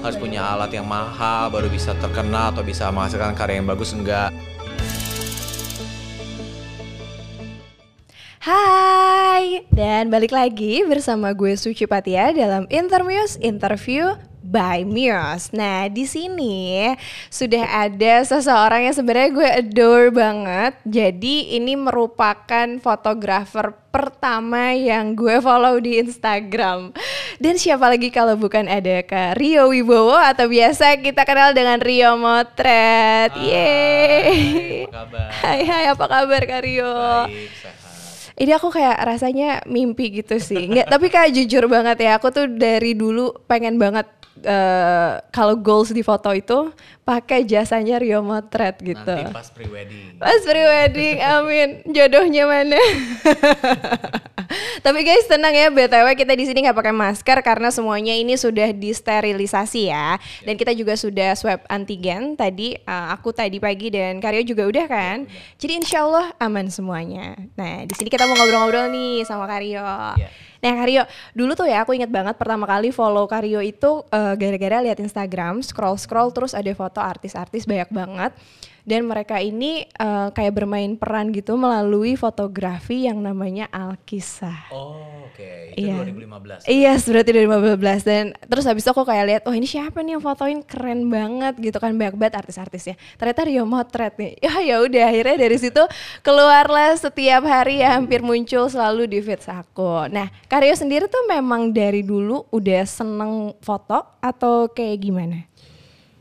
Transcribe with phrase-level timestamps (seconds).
[0.00, 4.32] harus punya alat yang mahal baru bisa terkenal atau bisa menghasilkan karya yang bagus enggak.
[8.40, 14.16] Hai, dan balik lagi bersama gue Suci Patia dalam Intermuse Interview
[14.50, 15.54] by Muse.
[15.54, 16.90] Nah, di sini
[17.30, 20.74] sudah ada seseorang yang sebenarnya gue adore banget.
[20.82, 26.90] Jadi ini merupakan fotografer pertama yang gue follow di Instagram.
[27.38, 32.18] Dan siapa lagi kalau bukan ada Kak Rio Wibowo atau biasa kita kenal dengan Rio
[32.18, 33.30] Motret.
[33.38, 34.90] Yeay.
[34.90, 35.28] Apa kabar?
[35.30, 36.94] Hai hai, apa kabar Kak Rio?
[37.30, 37.79] Baik, sehat.
[38.40, 40.64] Ini aku kayak rasanya mimpi gitu sih.
[40.64, 44.08] Nggak, tapi kayak jujur banget ya, aku tuh dari dulu pengen banget
[44.40, 46.72] eh, kalau goals di foto itu
[47.04, 49.02] pakai jasanya Rio Motret gitu.
[49.02, 50.16] Nanti pas pre-wedding.
[50.16, 51.68] Pas pre-wedding, amin.
[51.90, 52.80] Jodohnya mana?
[54.84, 58.70] Tapi guys tenang ya, btw kita di sini nggak pakai masker karena semuanya ini sudah
[58.70, 60.18] disterilisasi ya.
[60.46, 62.78] Dan kita juga sudah swab antigen tadi.
[62.78, 65.26] eh, aku tadi pagi dan Karyo juga udah kan.
[65.58, 67.34] Jadi insya Allah aman semuanya.
[67.58, 69.82] Nah di sini kita mau ngobrol-ngobrol nih sama Karyo.
[70.14, 70.28] Iya.
[70.60, 74.78] Nah Karyo, dulu tuh ya aku inget banget pertama kali follow Karyo itu eh, gara-gara
[74.84, 78.32] lihat Instagram, scroll-scroll terus ada foto artis-artis banyak banget.
[78.84, 84.72] Dan mereka ini eh, kayak bermain peran gitu melalui fotografi yang namanya Alkisah.
[84.72, 85.76] Oh, oke.
[85.76, 86.02] Iya.
[86.02, 86.66] Itu 2015.
[86.66, 90.18] Iya, berarti dari 2015 dan terus habis itu aku kayak lihat, oh ini siapa nih
[90.18, 92.94] yang fotoin keren banget gitu kan banyak banget artis-artisnya.
[93.16, 94.36] Ternyata Rio Motret nih.
[94.42, 95.82] Ya ya udah akhirnya dari situ
[96.24, 100.10] keluarlah setiap hari ya hampir muncul selalu di feeds aku.
[100.10, 105.49] Nah, Karyo sendiri tuh memang dari dulu udah seneng foto atau kayak gimana?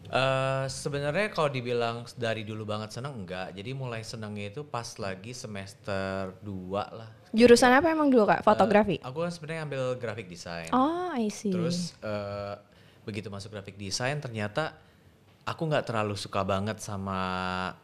[0.09, 3.53] Eh, sebenarnya kalau dibilang dari dulu banget seneng enggak.
[3.53, 7.09] Jadi mulai senengnya itu pas lagi semester 2 lah.
[7.29, 8.41] Jurusan apa emang dulu Kak?
[8.41, 8.97] Fotografi.
[8.97, 10.73] Eh, aku kan sebenarnya ambil graphic design.
[10.73, 11.53] Oh, I see.
[11.53, 12.57] Terus eh,
[13.05, 14.73] begitu masuk graphic design ternyata
[15.45, 17.21] aku nggak terlalu suka banget sama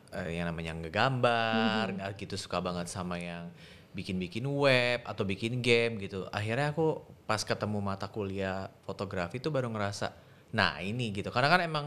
[0.09, 1.97] eh, yang namanya ngegambar, Mm-hmm.
[2.01, 3.53] nggak gitu suka banget sama yang
[3.93, 6.25] bikin-bikin web atau bikin game gitu.
[6.33, 10.09] Akhirnya aku pas ketemu mata kuliah fotografi itu baru ngerasa,
[10.51, 11.29] nah ini gitu.
[11.29, 11.85] Karena kan emang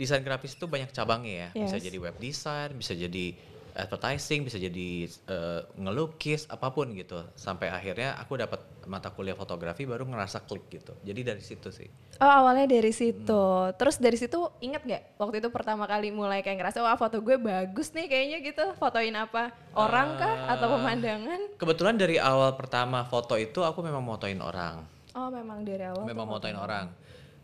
[0.00, 1.68] desain grafis itu banyak cabangnya ya.
[1.68, 1.84] Bisa Yes.
[1.84, 3.36] jadi web design, bisa jadi
[3.70, 7.22] advertising, bisa jadi eh, ngelukis, apa pun gitu.
[7.36, 8.58] Sampai akhirnya aku dapat
[8.88, 10.90] mata kuliah fotografi baru ngerasa klik gitu.
[11.00, 11.86] Jadi dari situ sih.
[12.18, 13.42] Oh awalnya dari situ.
[13.78, 17.38] Terus dari situ inget gak waktu itu pertama kali mulai kayak ngerasa wah foto gue
[17.38, 18.64] bagus nih kayaknya gitu.
[18.74, 19.54] Fotoin apa?
[19.72, 21.40] Orang kah atau pemandangan?
[21.54, 24.82] Kebetulan dari awal pertama foto itu aku memang motoin orang.
[25.14, 26.02] Oh memang dari awal.
[26.02, 26.90] memang motoin orang.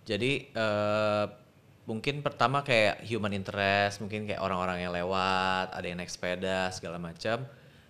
[0.03, 1.25] Jadi eh,
[1.87, 6.99] mungkin pertama kayak human interest, mungkin kayak orang-orang yang lewat, ada yang naik sepeda segala
[6.99, 7.47] macam.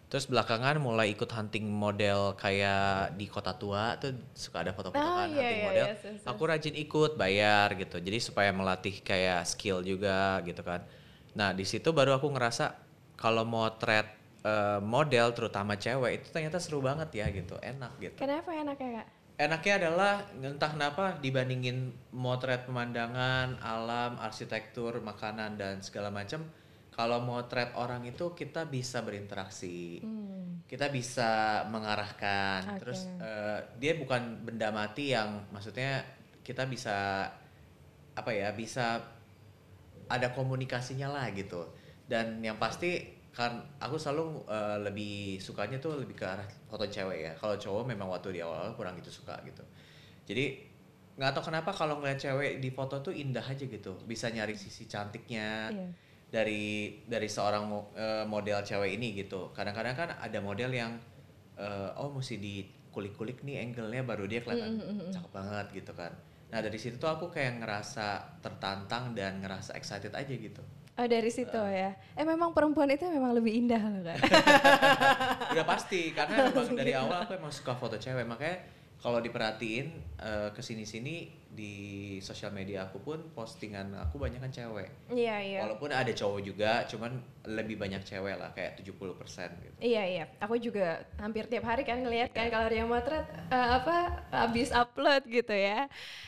[0.07, 5.27] Terus belakangan mulai ikut hunting model kayak di kota tua tuh suka ada foto-foto Ah,
[5.27, 5.87] kan iya, hunting iya, model.
[5.91, 6.23] yes.
[6.23, 7.99] Aku rajin ikut bayar gitu.
[7.99, 10.87] Jadi supaya melatih kayak skill juga gitu kan.
[11.35, 12.79] Nah, di situ baru aku ngerasa
[13.19, 14.07] kalau motret
[14.47, 18.15] eh, model terutama cewek itu ternyata seru banget ya gitu, enak gitu.
[18.23, 19.09] Kenapa enaknya kak?
[19.37, 26.41] Enaknya adalah entah kenapa dibandingin motret pemandangan, alam, arsitektur, makanan dan segala macam.
[26.97, 30.65] Kalau motret orang itu kita bisa berinteraksi, Hmm.
[30.65, 32.65] kita bisa mengarahkan.
[32.65, 32.81] Oke.
[32.81, 36.01] Terus eh, dia bukan benda mati yang maksudnya
[36.41, 37.29] kita bisa
[38.17, 39.05] apa ya bisa
[40.09, 41.69] ada komunikasinya lah gitu.
[42.09, 47.19] Dan yang pasti kan aku selalu eh, lebih sukanya tuh lebih ke arah foto cewek
[47.21, 47.33] ya.
[47.37, 49.61] Kalau cowok memang waktu di awal-awal kurang gitu suka gitu.
[50.25, 50.65] Jadi
[51.21, 53.93] nggak tahu kenapa kalau ngeliat cewek di foto tuh indah aja gitu.
[54.09, 55.89] Bisa nyari sisi cantiknya Iya.
[56.33, 56.65] dari
[57.05, 59.53] dari seorang eh, model cewek ini gitu.
[59.53, 60.97] Kadang-kadang kan ada model yang
[61.61, 64.81] eh, oh mesti dikulik-kulik nih angle-nya baru dia kelihatan
[65.13, 66.13] cakep banget gitu kan.
[66.49, 70.65] Nah dari situ tuh aku kayak ngerasa tertantang dan ngerasa excited aja gitu.
[70.97, 71.93] Oh dari situ ya.
[72.17, 74.17] Eh memang perempuan itu memang lebih indah loh kak.
[75.53, 78.65] Udah pasti karena dari awal aku emang suka foto cewek makanya
[78.97, 81.75] kalau diperhatiin eh, ke sini-sini di
[82.25, 84.89] sosial media aku pun postingan aku banyak kan cewek.
[85.13, 85.61] Iya iya.
[85.69, 89.77] Walaupun ada cowok juga, cuman lebih banyak cewek lah kayak 70% gitu.
[89.79, 93.97] Iya iya, aku juga hampir tiap hari kan ngelihat kan kalau Ria Motret eh, apa
[94.29, 95.87] habis upload gitu ya.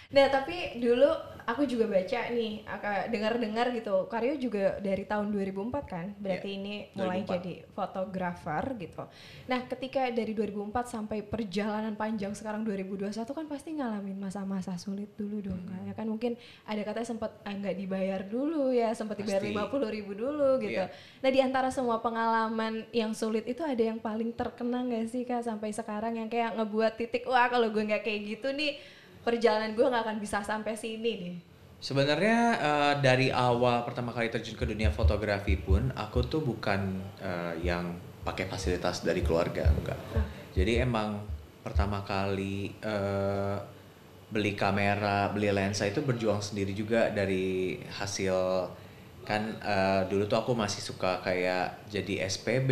[0.09, 1.11] Nah tapi dulu
[1.45, 2.65] aku juga baca nih,
[3.09, 7.33] dengar-dengar gitu, Karyo juga dari tahun 2004 kan, berarti Iya, ini mulai 2004.
[7.35, 9.05] jadi fotografer gitu.
[9.49, 15.41] Nah ketika dari 2004 sampai perjalanan panjang sekarang 2021 kan pasti ngalamin masa-masa sulit dulu
[15.45, 15.69] dong Hmm.
[15.69, 15.81] kan.
[15.85, 19.53] Ya kan mungkin ada katanya sempat ah, nggak dibayar dulu ya, sempat dibayar Pasti.
[19.53, 20.85] 50 ribu dulu gitu.
[20.85, 20.93] Iya.
[21.19, 25.43] Nah di antara semua pengalaman yang sulit itu ada yang paling terkenang gak sih kak
[25.43, 28.79] sampai sekarang yang kayak ngebuat titik wah kalau gue nggak kayak gitu nih
[29.27, 31.37] perjalanan gue nggak akan bisa sampai sini nih.
[31.79, 37.55] Sebenarnya eh, dari awal pertama kali terjun ke dunia fotografi pun aku tuh bukan eh,
[37.63, 37.95] yang
[38.27, 39.99] pakai fasilitas dari keluarga enggak.
[40.59, 41.23] Jadi emang
[41.63, 43.59] pertama kali eh,
[44.29, 48.69] beli kamera, beli lensa itu berjuang sendiri juga dari hasil
[49.29, 52.71] kan eh, dulu tuh aku masih suka kayak jadi SPB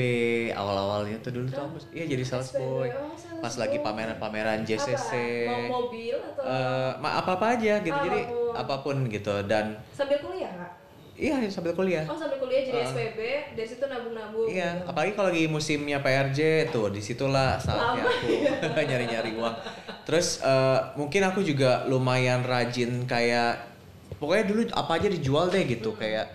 [0.51, 3.85] awal-awalnya tuh dulu tuh aku iya jadi sales SPB, boy oh, sales pas lagi boy.
[3.85, 5.53] pameran-pameran JCC Apa?
[5.69, 8.57] Mau mobil atau eh ma apa apa aja gitu jadi Apa pun.
[8.57, 10.73] apa pun gitu dan sambil kuliah kak?
[11.15, 12.89] iya sambil kuliah Oh sambil kuliah jadi Ah.
[12.91, 13.21] SPB,
[13.53, 14.45] dari situ nabung-nabung.
[14.47, 14.85] iya gitu.
[14.87, 18.17] apalagi kalau lagi musimnya PRJ tuh di situlah saatnya Lama.
[18.17, 18.33] aku
[18.89, 19.55] nyari-nyari uang
[20.05, 23.61] terus eh, mungkin aku juga lumayan rajin kayak
[24.17, 26.01] pokoknya dulu apa aja dijual deh gitu Hmm.
[26.01, 26.27] kayak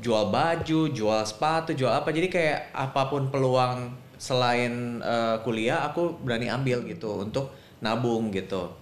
[0.00, 6.20] jual baju jual sepatu jual apa jadi kayak apa pun peluang selain eh, kuliah aku
[6.24, 8.72] berani ambil gitu untuk nabung gitu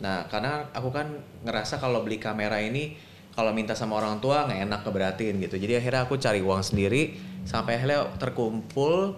[0.00, 1.06] nah karena aku kan
[1.44, 2.96] ngerasa kalau beli kamera ini
[3.32, 7.16] kalau minta sama orang tua nggak enak keberatin gitu jadi akhirnya aku cari uang sendiri
[7.48, 9.16] sampai akhirnya terkumpul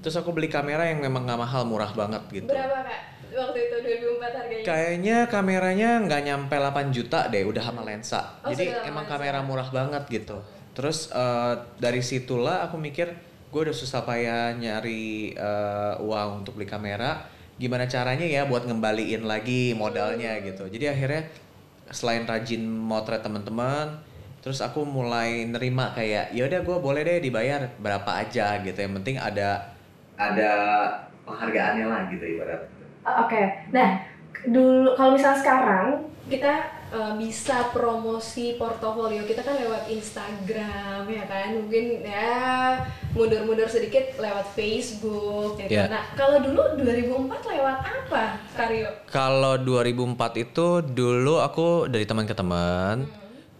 [0.00, 3.00] terus aku beli kamera yang memang nggak mahal murah banget gitu Berapa kak
[3.30, 4.64] waktu itu 2004 harganya?
[4.64, 8.20] Kayaknya kameranya nggak nyampe 8 juta deh, udah sama lensa.
[8.42, 9.14] Oh, Jadi emang lensa.
[9.16, 10.38] kamera murah banget gitu.
[10.80, 13.12] Terus eh, dari situlah aku mikir,
[13.52, 17.20] gue udah susah payah nyari eh, uang untuk beli kamera.
[17.60, 20.64] Gimana caranya ya buat ngembaliin lagi modalnya gitu.
[20.72, 21.28] Jadi akhirnya
[21.92, 24.00] selain rajin motret teman-teman,
[24.40, 28.80] terus aku mulai nerima kayak, ya udah gue boleh deh dibayar berapa aja gitu.
[28.80, 29.76] Yang penting ada
[30.16, 30.52] ada
[31.28, 32.64] penghargaannya lah gitu ibarat.
[33.04, 34.00] Oke, nah
[34.48, 41.54] dulu kalau misalnya sekarang kita eh, bisa promosi portofolio kita kan lewat Instagram ya kan
[41.56, 42.82] mungkin ya
[43.14, 45.70] mundur-mundur sedikit lewat Facebook gitu.
[45.70, 45.90] Iya.
[45.90, 48.88] Nah kalau dulu 2004 lewat apa Karyo?
[49.10, 53.06] Kalau 2004 itu dulu aku dari teman ke teman.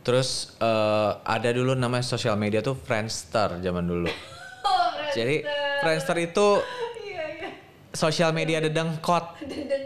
[0.00, 4.10] Terus eh, ada dulu namanya sosial media tuh Friendster zaman dulu.
[4.60, 5.40] Oh, Jadi
[5.80, 6.60] Friendster itu.
[7.90, 9.34] Sosial media dedengkot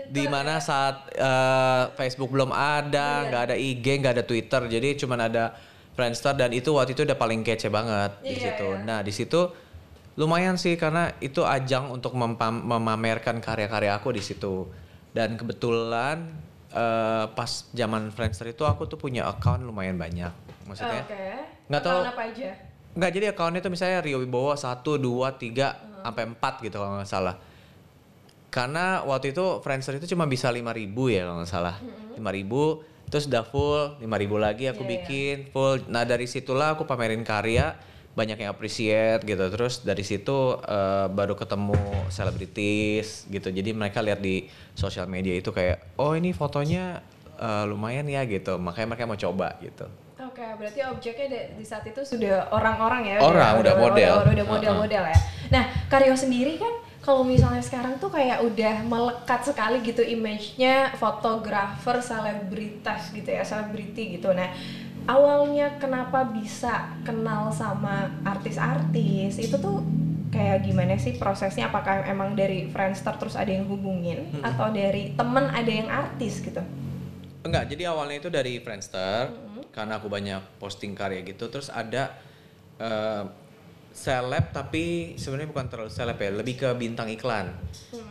[0.06, 5.20] di mana saat eh, Facebook belum ada, nggak ada IG, nggak ada Twitter, jadi cuman
[5.22, 5.44] ada
[5.94, 8.68] Friendster dan itu waktu itu udah paling kece banget di Iya, situ.
[8.68, 8.82] iya.
[8.82, 9.40] Nah di situ
[10.14, 14.66] lumayan sih karena itu ajang untuk memamerkan karya-karya aku di situ.
[15.10, 16.34] Dan kebetulan
[16.68, 20.34] eh, pas zaman Friendster itu aku tuh punya account lumayan banyak,
[20.66, 21.06] maksudnya.
[21.70, 22.50] Nggak tahu- Account apa aja?
[22.94, 25.66] Nggak jadi accountnya tuh misalnya Rio Wibowo 1, 2, 3,
[26.02, 27.38] sampai 4 gitu kalau nggak salah.
[28.54, 30.70] Karena waktu itu Friendster itu cuma bisa 5000
[31.10, 31.76] ya kalau nggak salah.
[32.14, 34.06] 5000 terus udah full 5000
[34.38, 34.92] lagi aku Iya, iya.
[35.02, 35.82] bikin full.
[35.90, 37.74] Nah dari situlah aku pamerin karya
[38.14, 41.74] banyak yang appreciate gitu terus dari situ eh, baru ketemu
[42.14, 44.46] selebritis gitu jadi mereka lihat di
[44.78, 47.02] sosial media itu kayak oh ini fotonya
[47.34, 51.86] eh, lumayan ya gitu makanya mereka mau coba gitu Oke, berarti objeknya di, di saat
[51.86, 53.18] itu sudah orang-orang ya?
[53.22, 54.12] Orang, udah model.
[54.18, 55.18] Udah, udah model-model ya.
[55.54, 56.74] Nah, Karyo sendiri kan
[57.04, 64.16] kalau misalnya sekarang tuh kayak udah melekat sekali gitu image-nya fotografer selebritas gitu ya, selebriti
[64.16, 64.32] gitu.
[64.32, 64.48] Nah,
[65.04, 69.84] awalnya kenapa bisa kenal sama artis-artis itu tuh
[70.32, 71.68] kayak gimana sih prosesnya?
[71.68, 76.64] Apakah emang dari Friendster terus ada yang hubungin atau dari temen ada yang artis gitu?
[77.44, 79.28] Enggak, jadi awalnya itu dari Friendster
[79.76, 81.52] karena aku banyak posting karya gitu.
[81.52, 82.16] Terus ada
[82.80, 83.43] eh,
[83.94, 87.54] seleb tapi sebenarnya bukan terlalu seleb ya, lebih ke bintang iklan.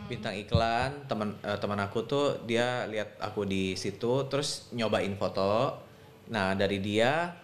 [0.08, 5.76] Bintang iklan teman eh, teman aku tuh dia lihat aku di situ terus nyobain foto.
[6.32, 7.36] Nah, dari dia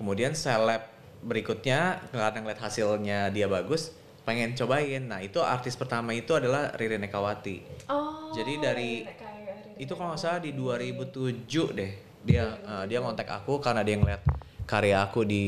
[0.00, 0.88] kemudian seleb
[1.22, 3.92] berikutnya karena ngeliat hasilnya dia bagus
[4.24, 5.04] pengen cobain.
[5.12, 7.86] Nah, itu artis pertama itu adalah Riri Nekawati.
[7.92, 8.32] Oh.
[8.32, 9.04] Jadi dari
[9.76, 11.92] itu kalau nggak salah di 2007 deh
[12.24, 14.22] dia eh, dia ngontak aku karena dia ngeliat
[14.64, 15.44] karya aku di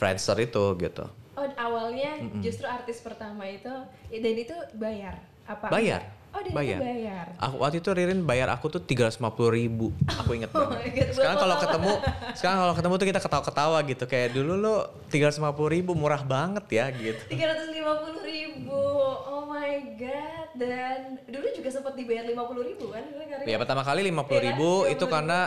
[0.00, 3.70] Friendster itu gitu Oh awalnya justru artis pertama itu
[4.08, 5.66] dan itu bayar apa?
[5.68, 6.78] bayar Oh dan bayar.
[6.78, 7.26] itu bayar.
[7.36, 9.20] aku waktu itu Ririn bayar aku tuh 350
[9.52, 11.92] ribu aku inget Oh banget God, sekarang kalau ketemu
[12.32, 14.76] sekarang kalau ketemu tuh kita ketawa-ketawa gitu kayak dulu lo
[15.08, 18.80] 350 ribu murah banget ya gitu Tiga ratus lima puluh ribu,
[19.24, 20.48] oh my god!
[20.54, 23.04] Dan dulu juga sempat dibayar lima puluh ribu kan?
[23.42, 24.40] Ya pertama kali 50.000 Iya kan?
[24.46, 25.10] ribu itu 50.000.
[25.10, 25.38] karena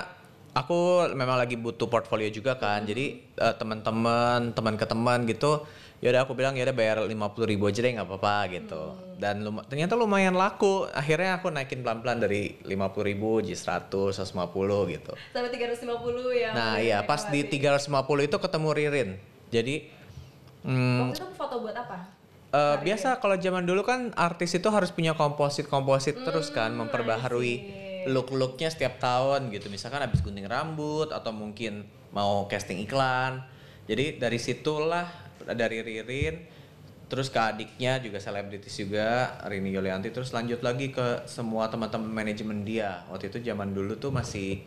[0.54, 0.80] aku
[1.12, 2.84] memang lagi butuh portfolio juga kan.
[2.84, 5.64] Jadi eh, teman-teman, teman ke teman gitu,
[5.98, 7.16] ya udah aku bilang ya udah bayar 50.000
[7.48, 8.84] ribu aja deh nggak apa-apa gitu.
[9.16, 10.86] Dan luma- ternyata lumayan laku.
[10.90, 14.52] Akhirnya aku naikin pelan-pelan dari 50.000 ribu jadi 100, 150
[14.92, 15.14] gitu.
[15.30, 16.52] Sampai tiga ratus lima puluh ya.
[16.52, 17.88] Nah iya pas di Megawati.
[17.88, 19.10] 350 itu ketemu Ririn.
[19.48, 19.76] Jadi
[20.64, 21.98] hmm, Waktu itu foto buat apa?
[22.52, 27.48] eh, biasa kalau zaman dulu kan artis itu harus punya komposit-komposit terus kan Hmm, memperbaharui
[27.48, 28.04] I see.
[28.08, 29.68] look-looknya setiap tahun gitu.
[29.68, 33.44] Misalkan habis gunting rambut atau mungkin mau casting iklan.
[33.86, 35.06] Jadi dari situlah
[35.54, 36.66] dari Ririn
[37.06, 42.66] terus ke adiknya juga selebritis juga Rini Yulianti terus lanjut lagi ke semua teman-teman manajemen
[42.66, 43.06] dia.
[43.14, 44.66] Waktu itu zaman dulu tuh masih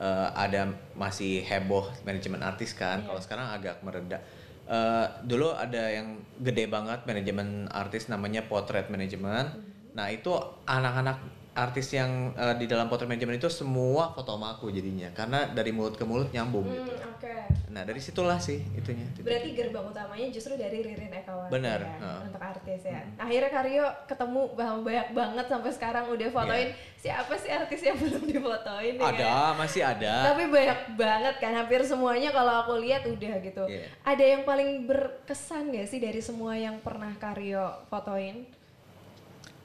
[0.00, 3.04] eh, ada masih heboh manajemen artis kan.
[3.04, 4.24] Kalau sekarang agak mereda.
[4.64, 9.52] Eh, dulu ada yang gede banget manajemen artis namanya Potret Management.
[9.92, 10.32] Nah, itu
[10.64, 11.20] anak-anak
[11.54, 15.70] artis yang eh, di dalam Potret Management itu semua foto sama aku jadinya karena dari
[15.70, 16.92] mulut ke mulut nyambung Hmm, gitu.
[17.08, 17.34] oke.
[17.70, 19.02] Nah, dari situlah sih itunya.
[19.16, 22.18] Berarti gerbang utamanya justru dari Ririn Ekawan Benar, ya, heeh.
[22.24, 23.02] untuk artis ya.
[23.16, 28.94] Akhirnya Karyo ketemu banyak banget sampai sekarang udah fotoin siapa sih artis yang belum difotoin
[28.94, 29.10] ya Iya.
[29.10, 29.52] Ada, kan?
[29.56, 30.14] masih ada.
[30.24, 33.64] Tapi banyak banget kan, hampir semuanya kalau aku lihat udah gitu.
[33.66, 33.86] Iya.
[34.02, 38.46] Ada yang paling berkesan gak sih dari semua yang pernah Karyo fotoin?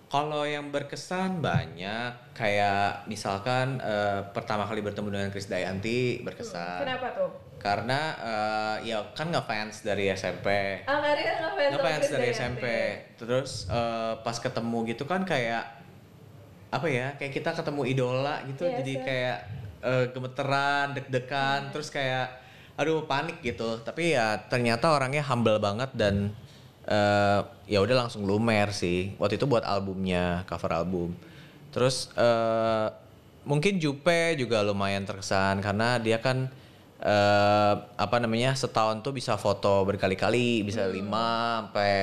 [0.09, 6.81] Kalau yang berkesan banyak, kayak misalkan eh, pertama kali bertemu dengan Chris Dayanti berkesan.
[6.81, 7.29] Kenapa tuh?
[7.61, 10.81] Karena eh, ya kan ngefans dari SMP.
[10.89, 12.41] Ah, ngefans sama ngefans dari Dayanti.
[12.41, 12.65] SMP.
[13.21, 15.63] Terus eh, pas ketemu gitu kan kayak
[16.73, 17.13] apa ya?
[17.21, 19.37] Kayak kita ketemu idola gitu, Iya, jadi kayak
[19.85, 22.33] eh, gemeteran, deg-degan, terus kayak
[22.81, 23.77] aduh panik gitu.
[23.85, 26.33] Tapi ya ternyata orangnya humble banget dan
[26.89, 29.13] eh, ya udah langsung lumer sih.
[29.22, 31.13] Waktu itu buat albumnya, cover album.
[31.69, 32.88] Terus eh,
[33.46, 36.50] mungkin Jupe juga lumayan terkesan karena dia kan
[37.00, 41.08] eh apa namanya setahun tuh bisa foto berkali-kali bisa Hmm.
[41.08, 41.15] 5
[41.63, 41.96] sampai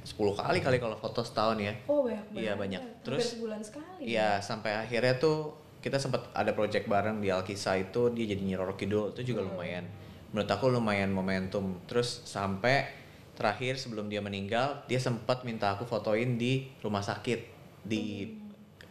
[0.00, 1.76] 10 kali kali kalau foto setahun ya.
[1.84, 2.40] Oh banyak banget.
[2.40, 2.82] Iya, banyak.
[3.04, 4.00] Terus, sebulan sekali.
[4.00, 5.52] Iya sampai akhirnya tuh
[5.84, 9.44] kita sempat ada project bareng di Alkisa itu dia jadi Nyi Roro Kidul itu juga
[9.44, 9.84] lumayan.
[10.32, 11.76] Menurut aku lumayan momentum.
[11.84, 12.99] Terus sampai
[13.40, 17.40] terakhir sebelum dia meninggal dia sempat minta aku fotoin di rumah sakit
[17.80, 18.28] di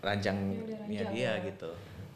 [0.01, 1.45] ranjangnya ranjang dia ya.
[1.45, 1.69] gitu.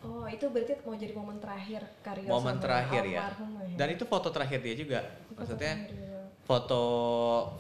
[0.04, 3.30] Oh itu berarti mau jadi momen terakhir Karyo Momen terakhir ya.
[3.30, 3.78] ya.
[3.78, 5.00] Dan itu foto terakhir dia juga.
[5.38, 6.20] Maksudnya terakhir dia.
[6.44, 6.84] foto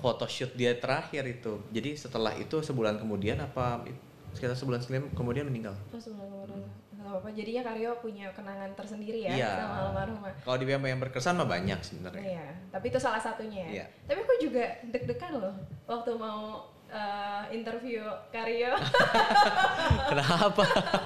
[0.01, 1.61] foto shoot dia terakhir itu.
[1.69, 3.85] Jadi setelah itu sebulan kemudian apa
[4.33, 4.81] sekitar sebulan
[5.13, 5.77] kemudian meninggal.
[5.93, 6.67] Oh, sebulan kemudian.
[7.03, 7.29] Nggak apa-apa.
[7.35, 9.51] Jadinya Karyo punya kenangan tersendiri ya Iya.
[9.59, 10.31] sama almarhumah.
[10.39, 12.23] Kalau di yang berkesan mah banyak sebenarnya.
[12.23, 13.69] Iya, tapi itu salah satunya ya.
[13.69, 13.85] Iya.
[14.07, 18.71] Tapi aku juga deg-degan loh waktu mau eh, interview Karyo.
[20.15, 20.63] Kenapa?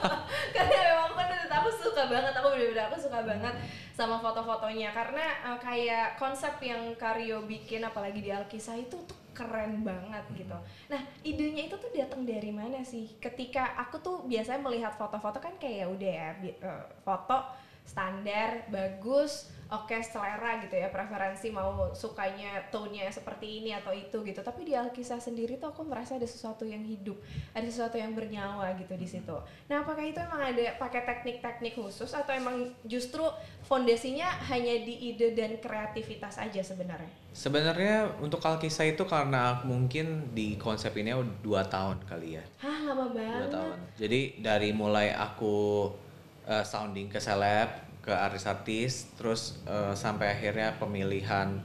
[0.55, 3.55] karena memang kan aku suka banget aku bener-bener aku suka banget
[3.97, 9.85] sama foto-fotonya karena eh, kayak konsep yang Karyo bikin apalagi di Alkisah itu tuh keren
[9.85, 10.57] banget gitu.
[10.89, 13.21] Nah idenya itu tuh datang dari mana sih?
[13.21, 19.49] Ketika aku tuh biasanya melihat foto-foto kan kayak ya udah ya eh, foto standar bagus
[19.67, 24.73] oke selera gitu ya preferensi mau sukanya tone-nya seperti ini atau itu gitu tapi di
[24.75, 27.19] Alkisah sendiri tuh aku merasa ada sesuatu yang hidup
[27.51, 29.35] ada sesuatu yang bernyawa gitu di situ
[29.67, 33.23] nah apakah itu emang ada pakai teknik-teknik khusus atau emang justru
[33.67, 40.57] fondasinya hanya di ide dan kreativitas aja sebenarnya Sebenarnya untuk Alkisa itu karena mungkin di
[40.57, 42.43] konsep ini udah dua tahun kali ya.
[42.57, 43.77] hah lama Dua banget tahun.
[43.93, 45.85] Jadi dari mulai aku
[46.47, 47.69] uh, sounding ke seleb,
[48.01, 51.59] ke artis-artis, terus uh, sampai akhirnya pemilihan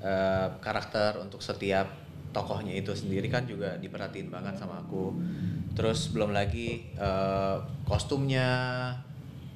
[0.00, 1.90] uh, karakter untuk setiap
[2.30, 5.12] tokohnya itu sendiri kan juga diperhatiin banget sama aku.
[5.74, 8.48] Terus belum lagi uh, kostumnya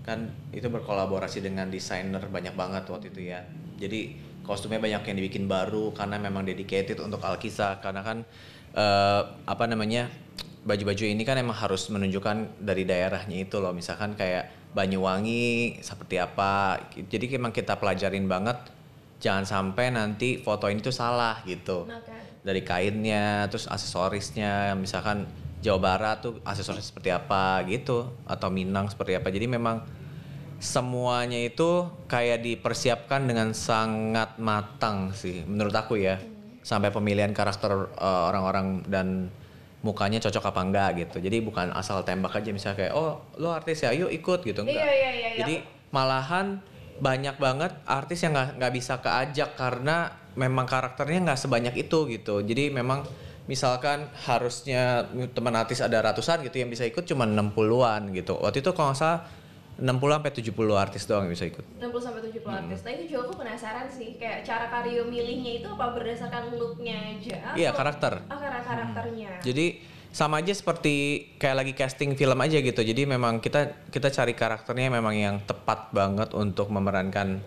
[0.05, 3.41] kan itu berkolaborasi dengan desainer banyak banget waktu itu ya.
[3.81, 8.23] Jadi kostumnya banyak yang dibikin baru karena memang dedicated untuk Alkisa karena kan
[8.77, 10.13] eh, apa namanya
[10.65, 16.83] baju-baju ini kan emang harus menunjukkan dari daerahnya itu loh misalkan kayak Banyuwangi seperti apa?
[16.93, 18.59] Jadi emang kita pelajarin banget
[19.23, 21.87] jangan sampai nanti foto ini tuh salah gitu.
[21.87, 22.03] Kan
[22.45, 25.25] dari kainnya terus aksesorisnya misalkan
[25.65, 29.33] Jawa Barat tuh aksesoris seperti apa gitu atau Minang seperti apa.
[29.33, 29.81] Jadi memang
[30.61, 36.21] semuanya itu kayak dipersiapkan dengan sangat matang sih menurut aku ya.
[36.61, 39.29] Sampai pemilihan karakter uh, orang-orang dan
[39.85, 41.21] mukanya cocok apa enggak gitu.
[41.21, 43.93] Jadi bukan asal tembak aja misalnya kayak oh lo artis ya?
[43.93, 44.65] Yuk ikut gitu.
[44.65, 44.81] Enggak.
[44.81, 45.39] Iya, iya, iya, iya.
[45.45, 45.55] jadi
[45.93, 46.65] malahan
[46.99, 52.41] banyak banget artis yang nggak nggak bisa keajak karena memang karakternya nggak sebanyak itu gitu.
[52.41, 53.05] Jadi memang
[53.45, 55.05] misalkan harusnya
[55.37, 58.41] teman artis ada ratusan gitu yang bisa ikut cuma 60-an gitu.
[58.41, 59.21] Waktu itu kalau nggak salah
[59.75, 62.61] 60 sampai 70 artis doang yang bisa ikut 60 sampai 70 Hmm.
[62.61, 62.81] artis.
[62.81, 67.37] Nah itu juga aku penasaran sih, kayak cara Karyo milihnya itu apa berdasarkan looknya aja?
[67.55, 69.31] iya karakter Oh, karena karakternya.
[69.41, 69.67] Jadi
[70.11, 70.95] sama aja seperti
[71.37, 72.79] kayak lagi casting film aja gitu.
[72.79, 77.43] Jadi memang kita kita cari karakternya memang yang tepat banget untuk memerankan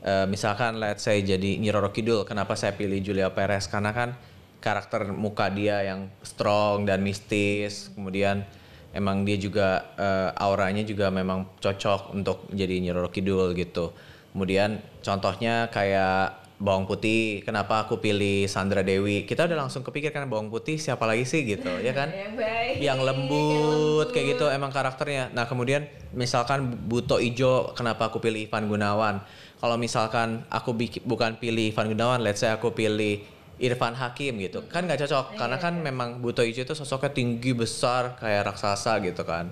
[0.00, 2.22] eh, misalkan let's say jadi Nyi Roro Kidul.
[2.22, 3.66] Kenapa saya pilih Julia Perez?
[3.66, 4.14] Karena kan
[4.60, 7.90] karakter muka dia yang strong dan mistis.
[7.90, 8.46] Kemudian
[8.94, 13.90] emang dia juga eh, auranya juga memang cocok untuk jadi Nyiroro Kidul gitu.
[14.30, 19.26] Kemudian contohnya kayak bawang putih, kenapa aku pilih Sandra Dewi?
[19.26, 22.08] Kita udah langsung kepikir kan bawang putih siapa lagi sih gitu, ya kan?
[22.14, 22.74] Yang baik.
[22.82, 25.30] yang lembut kayak gitu emang karakternya.
[25.30, 29.22] Nah kemudian misalkan Buto Ijo kenapa aku pilih Ivan Gunawan?
[29.62, 30.74] Kalau misalkan aku
[31.06, 33.22] bukan pilih Ivan Gunawan, let's say aku pilih
[33.56, 38.18] Irfan Hakim gitu, kan nggak cocok karena kan memang Buto Ijo itu sosoknya tinggi besar
[38.18, 39.46] kayak raksasa gitu kan.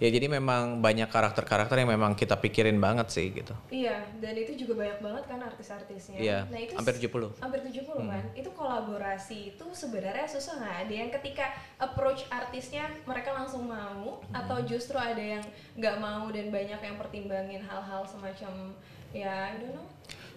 [0.00, 3.52] Ya jadi memang banyak karakter-karakter yang memang kita pikirin banget sih gitu.
[3.68, 6.16] Iya, dan itu juga banyak banget kan artis-artisnya.
[6.16, 7.28] Iya, Nah, itu hampir s- 70.
[7.36, 8.24] Hampir 70 kan.
[8.32, 10.76] Itu kolaborasi itu sebenarnya susah nggak?
[10.88, 15.44] Ada yang ketika approach artisnya mereka langsung mau atau justru ada yang
[15.76, 18.72] nggak mau dan banyak yang pertimbangin hal-hal semacam
[19.12, 19.84] ya I don't know.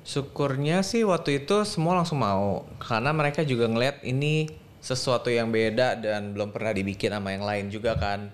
[0.04, 4.52] Syukurnya sih waktu itu semua langsung mau karena mereka juga ngeliat ini
[4.84, 8.28] sesuatu yang beda dan belum pernah dibikin sama yang lain juga kan.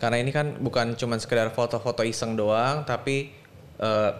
[0.00, 3.36] Karena ini kan bukan cuma sekedar foto-foto iseng doang tapi
[3.76, 4.12] eh,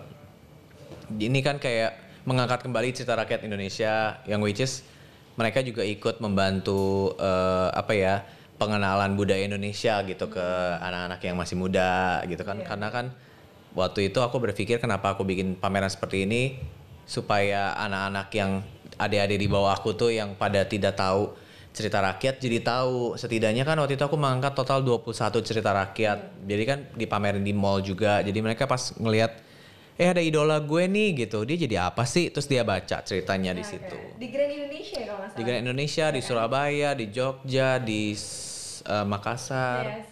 [1.16, 1.97] ini kan kayak
[2.28, 4.85] mengangkat kembali cerita rakyat Indonesia yang which is
[5.40, 8.14] mereka juga ikut membantu eh, apa ya
[8.61, 10.47] pengenalan budaya Indonesia gitu ke
[10.85, 13.09] anak-anak yang masih muda gitu kan karena kan
[13.73, 16.61] waktu itu aku berpikir kenapa aku bikin pameran seperti ini
[17.11, 18.62] supaya anak-anak yang
[18.95, 21.35] adik-adik di bawah aku tuh yang pada tidak tahu
[21.75, 23.19] cerita rakyat jadi tahu.
[23.19, 26.47] Setidaknya kan waktu itu aku mengangkat total 21 cerita rakyat.
[26.47, 28.23] Jadi kan dipamerin di mall juga.
[28.23, 29.43] Jadi mereka pas ngelihat
[29.99, 31.43] eh ada idola gue nih gitu.
[31.43, 32.31] Dia jadi apa sih?
[32.31, 33.99] Terus dia baca ceritanya di situ.
[34.14, 35.43] Di Grand Indonesia ya kalau nggak di.
[35.43, 38.14] Grand Indonesia di Surabaya di Jogja di
[38.87, 39.83] eh, Makassar.
[39.87, 40.10] Yes.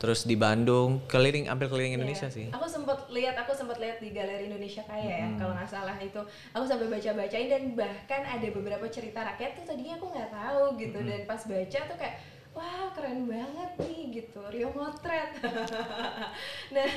[0.00, 2.32] Terus di Bandung keliling hampir keliling Indonesia Iya.
[2.32, 5.36] sih Aku sempat lihat, aku sempat lihat di Galeri Indonesia Kaya ya, Hmm.
[5.36, 6.16] kalau nggak salah itu.
[6.50, 10.96] Aku sampai baca-bacain dan bahkan ada beberapa cerita rakyat tuh tadinya aku nggak tahu gitu
[10.96, 11.06] Hmm.
[11.06, 12.16] dan pas baca tuh kayak
[12.50, 15.30] wah keren banget nih gitu Rio motret.
[16.74, 16.88] nah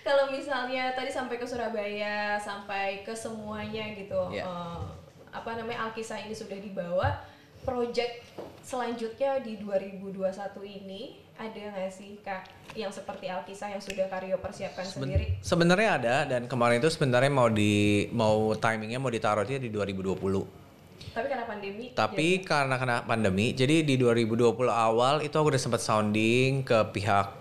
[0.00, 4.42] kalau misalnya tadi sampai ke Surabaya sampai ke semuanya gitu, Iya.
[4.42, 4.82] eh,
[5.30, 7.20] apa namanya Alkisah ini sudah dibawa.
[7.62, 8.22] Project
[8.66, 10.26] selanjutnya di 2021
[10.66, 15.38] ini ada nggak sih kak yang seperti Alkisah yang sudah Karyo persiapkan sendiri?
[15.38, 21.32] sebenarnya ada dan kemarin itu sebenarnya mau di mau timingnya mau ditaruhnya di 2020 Tapi
[21.32, 21.84] karena pandemi.
[21.96, 27.32] Tapi karena kena pandemi, jadi di 2020 awal itu aku udah sempat sounding ke pihak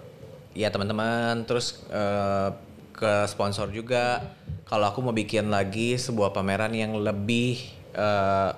[0.55, 2.55] ya teman-teman, terus eh,
[2.95, 4.23] ke sponsor juga.
[4.63, 8.51] Kalau aku mau bikin lagi sebuah pameran yang lebih eh,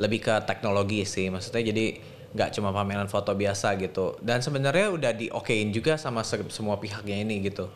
[0.00, 4.16] lebih ke teknologi sih, maksudnya jadi nggak cuma pameran foto biasa gitu.
[4.18, 7.68] Dan sebenarnya udah di okein juga sama se- semua pihaknya ini gitu.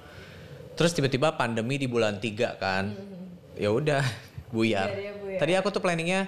[0.74, 2.96] Terus tiba-tiba pandemi di bulan 3 kan.
[3.54, 4.00] Ya udah
[4.54, 4.88] buyar.
[4.90, 5.38] Dia buyar.
[5.38, 6.26] Tadi aku tuh planningnya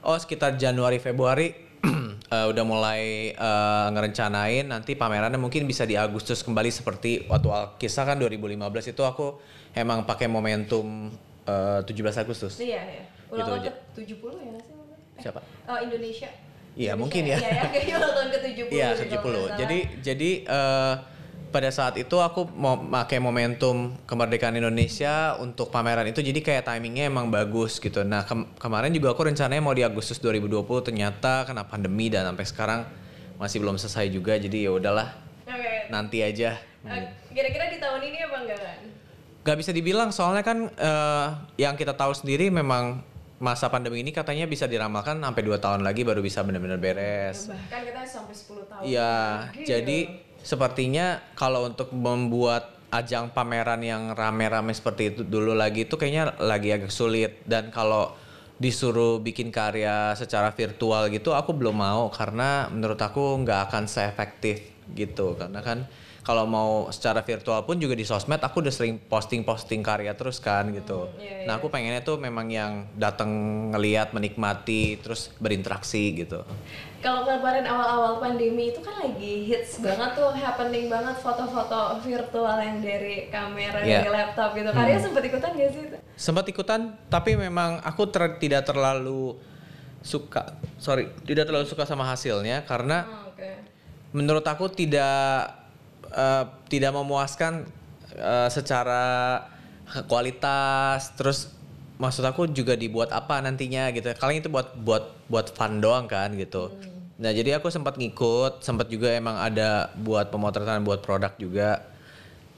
[0.00, 1.52] oh sekitar Januari Februari
[2.28, 3.02] eh, udah mulai
[3.32, 9.02] eh, ngerencanain nanti pamerannya mungkin bisa di Agustus kembali seperti waktu Alkisah kan 2015 itu
[9.02, 9.40] aku
[9.72, 11.08] emang pakai momentum
[11.42, 11.88] eh, 17
[12.22, 12.60] Agustus.
[12.60, 13.04] Iya, iya.
[13.26, 13.72] Ulang Gitu tahun aja.
[13.72, 14.76] ke 70 ya sih?
[15.18, 15.40] Siapa?
[15.66, 16.30] Oh, Indonesia.
[16.72, 17.36] Iya, mungkin ya.
[17.36, 17.52] Iya,
[17.92, 18.72] ya, tahun ke 70.
[18.72, 19.20] Iya, deh, kalau nggak 70.
[19.44, 19.58] salah.
[19.60, 20.94] Jadi jadi eh,
[21.52, 27.12] pada saat itu aku mau pakai momentum kemerdekaan Indonesia untuk pameran itu jadi kayak timingnya
[27.12, 28.00] emang bagus gitu.
[28.02, 32.46] Nah, kem- kemarin juga aku rencananya mau di Agustus 2020 ternyata kena pandemi dan sampai
[32.48, 32.80] sekarang
[33.36, 34.40] masih belum selesai juga.
[34.40, 35.12] Jadi ya udahlah,
[35.44, 35.92] Oke.
[35.92, 36.56] nanti aja.
[36.82, 38.78] Eh, Kira-kira di tahun ini apa enggak kan?
[39.42, 41.26] Gak bisa dibilang soalnya kan eh,
[41.60, 43.04] yang kita tahu sendiri memang
[43.42, 47.50] masa pandemi ini katanya bisa diramalkan sampai dua tahun lagi baru bisa benar-benar beres.
[47.50, 48.82] Bahkan kita sampai 10 tahun.
[48.86, 49.14] Iya,
[49.50, 49.98] lagi jadi
[50.46, 56.70] sepertinya kalau untuk membuat ajang pameran yang rame-rame seperti itu dulu lagi itu kayaknya lagi
[56.70, 58.14] agak sulit dan kalau
[58.60, 64.60] disuruh bikin karya secara virtual gitu aku belum mau karena menurut aku nggak akan seefektif
[64.92, 65.88] gitu karena kan
[66.22, 70.70] kalau mau secara virtual pun juga di sosmed aku udah sering posting-posting karya terus kan
[70.70, 71.10] gitu.
[71.16, 73.26] iya, Nah, aku pengennya tuh memang yang datang
[73.70, 76.46] ngeliat, menikmati, terus berinteraksi gitu.
[76.98, 82.78] Kalau kemarin awal-awal pandemi itu kan lagi hits banget tuh, happening banget foto-foto virtual yang
[82.78, 84.06] dari kamera Iya.
[84.06, 84.70] dari laptop gitu.
[84.70, 85.84] Karya sempet ikutan gak sih?
[86.14, 89.34] sempat ikutan tapi memang aku ter- tidak terlalu
[89.98, 93.50] suka sorry tidak terlalu suka sama hasilnya karena Oh, Oke.
[94.12, 95.61] menurut aku tidak
[96.12, 97.66] eh, tidak memuaskan
[98.16, 99.04] eh, secara
[100.08, 101.52] kualitas terus
[102.00, 104.10] maksud aku juga dibuat apa nantinya gitu.
[104.16, 106.72] Kalian itu buat buat buat fun doang kan gitu.
[107.22, 111.84] Nah jadi aku sempat ngikut sempat juga emang ada buat pemotretan buat produk juga.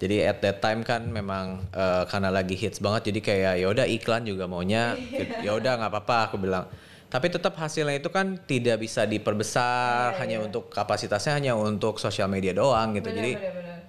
[0.00, 3.86] Jadi at that time kan memang eh, karena lagi hits banget jadi kayak ya udah
[3.88, 4.96] iklan juga maunya.
[5.44, 6.64] Ya udah nggak apa-apa aku bilang
[7.14, 12.50] tapi tetap hasilnya itu kan tidak bisa diperbesar hanya untuk kapasitasnya hanya untuk sosial media
[12.50, 13.32] doang gitu Benar, jadi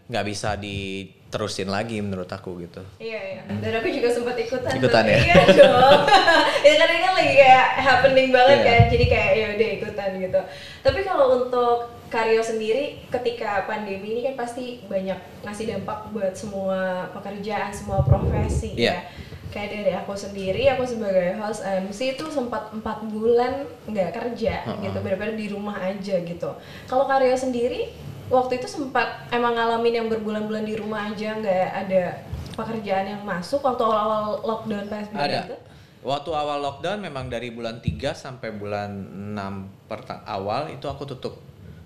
[0.06, 2.86] nggak bisa diterusin lagi menurut aku gitu.
[3.02, 3.42] Iya iya.
[3.50, 4.78] Dan aku juga sempat ikutan.
[4.78, 5.10] Ikutan tuh.
[5.10, 5.18] ya?
[5.26, 6.02] Iya dong.
[6.70, 8.66] ya kan ini kan lagi kayak happening banget Iya.
[8.70, 8.82] kan.
[8.94, 10.42] Jadi kayak ya udah ikutan gitu.
[10.86, 17.10] Tapi kalau untuk Karyo sendiri ketika pandemi ini kan pasti banyak ngasih dampak buat semua
[17.10, 19.02] pekerjaan, semua profesi Iya.
[19.02, 19.25] ya.
[19.56, 24.84] Kayak dari aku sendiri, aku sebagai host MC itu sempat empat bulan nggak kerja Heeh.
[24.84, 26.52] gitu, benar-benar di rumah aja gitu.
[26.86, 27.88] kalau Karyo sendiri
[28.28, 32.20] waktu itu sempat emang ngalamin yang berbulan-bulan di rumah aja nggak ada
[32.52, 35.40] pekerjaan yang masuk waktu awal-awal lockdown PSBB Ada.
[35.48, 35.56] itu?
[36.04, 41.40] Waktu awal lockdown memang dari bulan 3 sampai bulan 6 perta- awal itu aku tutup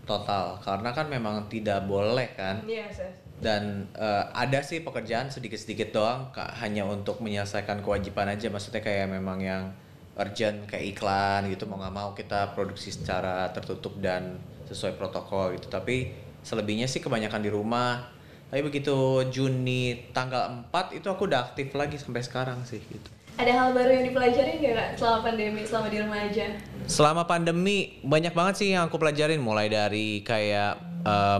[0.03, 2.65] total karena kan memang tidak boleh kan.
[2.65, 3.28] Iya, Ses.
[3.39, 8.51] Dan eh, ada sih pekerjaan sedikit-sedikit doang Kak, hanya untuk menyelesaikan kewajiban aja.
[8.51, 9.71] Maksudnya kayak memang yang
[10.19, 11.63] urgent kayak iklan gitu.
[11.63, 14.35] Mau nggak mau kita produksi secara tertutup dan
[14.67, 15.71] sesuai protokol gitu.
[15.71, 16.11] Tapi
[16.43, 18.11] selebihnya sih kebanyakan di rumah.
[18.51, 23.07] Tapi begitu Juni tanggal 4 itu aku udah aktif lagi sampai sekarang sih gitu.
[23.39, 26.45] Ada hal baru yang dipelajarin nggak kak selama pandemi, selama di rumah aja?
[26.91, 29.39] Selama pandemi banyak banget sih yang aku pelajarin.
[29.39, 30.75] Mulai dari kayak
[31.07, 31.39] eh,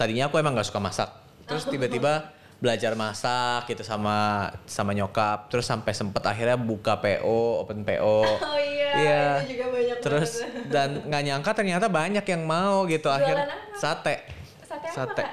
[0.00, 4.16] tadinya aku emang nggak suka masak terus tiba-tiba belajar masak gitu sama
[4.64, 9.24] sama nyokap terus sampai sempet akhirnya buka PO open PO Oh iya, Iya.
[9.38, 10.64] itu juga banyak terus banget.
[10.68, 13.76] dan nggak nyangka ternyata banyak yang mau gitu akhirnya apa?
[13.76, 14.14] sate
[14.62, 15.30] Sate apa sate kak?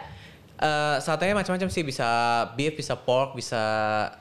[0.56, 2.08] Eh, satenya macam-macam sih bisa
[2.54, 3.60] beef bisa pork bisa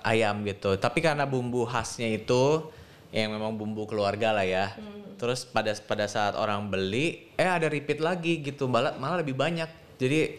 [0.00, 2.66] ayam gitu tapi karena bumbu khasnya itu
[3.10, 5.18] yang memang bumbu keluarga lah ya Hmm.
[5.20, 9.68] terus pada pada saat orang beli eh ada repeat lagi gitu malah malah lebih banyak
[9.96, 10.38] jadi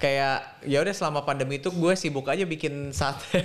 [0.00, 3.44] kayak ya udah selama pandemi itu gue sibuk aja bikin sate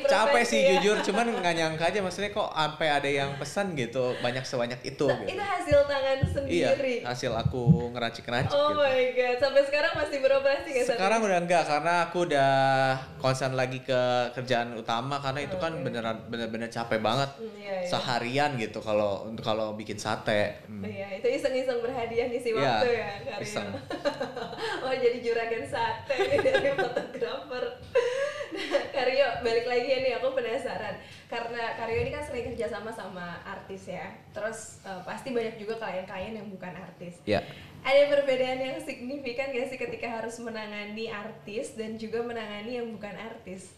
[0.00, 0.68] Capek profesi sih ya.
[0.74, 5.04] jujur cuman nggak nyangka aja maksudnya kok sampai ada yang pesan gitu banyak sebanyak itu
[5.04, 5.30] Nah, gitu.
[5.30, 6.94] itu hasil tangan iya sendiri.
[7.02, 11.62] hasil aku ngeracik-ngeracik Oh gitu my god, sampai sekarang masih beroperasi nggak sekarang udah enggak
[11.64, 12.52] karena aku udah
[13.16, 14.00] konsen lagi ke
[14.32, 17.86] kerjaan utama karena itu kan beneran bener-bener capek banget Hmm, iya, iya.
[17.86, 20.82] seharian gitu kalau untuk kalau bikin sate Hmm.
[20.82, 23.42] Iya, itu iseng-iseng berhadiah ngisi Iya, waktu ya, Karyo.
[23.42, 23.68] iseng.
[24.84, 27.64] oh, jadi juragan sate dari fotografer.
[28.48, 30.96] Nah, Karyo, balik lagi ya nih, aku penasaran.
[31.26, 34.10] Karena Karyo ini kan sering kerja sama sama artis ya.
[34.30, 37.20] Terus eh, pasti banyak juga klien-klien yang bukan artis.
[37.22, 37.44] ya
[37.78, 43.14] Ada perbedaan yang signifikan gak sih ketika harus menangani artis dan juga menangani yang bukan
[43.14, 43.76] artis?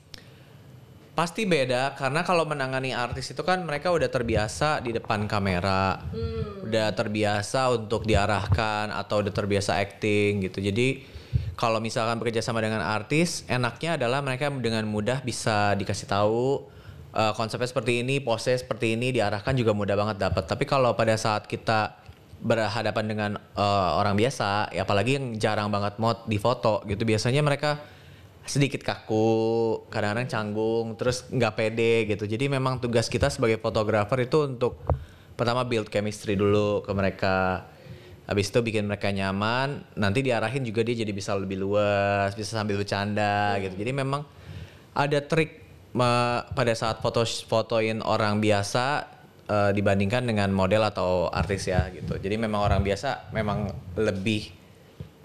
[1.11, 6.65] pasti beda karena kalau menangani artis itu kan mereka udah terbiasa di depan kamera Hmm.
[6.65, 11.03] udah terbiasa untuk diarahkan atau udah terbiasa acting gitu jadi
[11.61, 16.65] kalau misalkan bekerja sama dengan artis enaknya adalah mereka dengan mudah bisa dikasih tahu
[17.13, 21.21] eh, konsepnya seperti ini pose seperti ini diarahkan juga mudah banget dapat tapi kalau pada
[21.21, 22.01] saat kita
[22.41, 27.45] berhadapan dengan eh, orang biasa ya apalagi yang jarang banget mod di foto gitu biasanya
[27.45, 27.77] mereka
[28.51, 29.29] sedikit kaku,
[29.93, 32.25] kadang-kadang canggung, terus nggak pede gitu.
[32.27, 34.81] Jadi memang tugas kita sebagai fotografer itu untuk
[35.39, 37.69] pertama build chemistry dulu ke mereka.
[38.31, 42.79] Habis itu bikin mereka nyaman, nanti diarahin juga dia jadi bisa lebih luas, bisa sambil
[42.79, 43.75] bercanda gitu.
[43.75, 44.23] Jadi memang
[44.95, 45.59] ada trik
[45.91, 49.19] me- pada saat foto fotoin orang biasa
[49.51, 52.23] eh, dibandingkan dengan model atau artis ya gitu.
[52.23, 53.67] Jadi memang orang biasa memang
[53.99, 54.55] lebih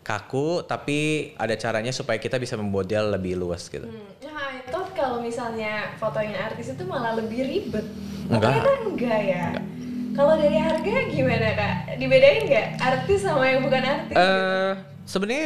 [0.01, 3.85] kaku tapi ada caranya supaya kita bisa membuat dia lebih luas gitu.
[3.85, 7.85] Hmm, Nah, I thought kalau misalnya fotoin artis itu malah lebih ribet.
[8.25, 8.65] Enggak.
[8.65, 9.45] ternyata enggak ya.
[10.15, 11.99] Kalau dari harga gimana kak?
[11.99, 14.15] Dibedain nggak artis sama yang bukan artis?
[14.15, 14.23] gitu?
[14.23, 14.71] Eh
[15.03, 15.45] sebenarnya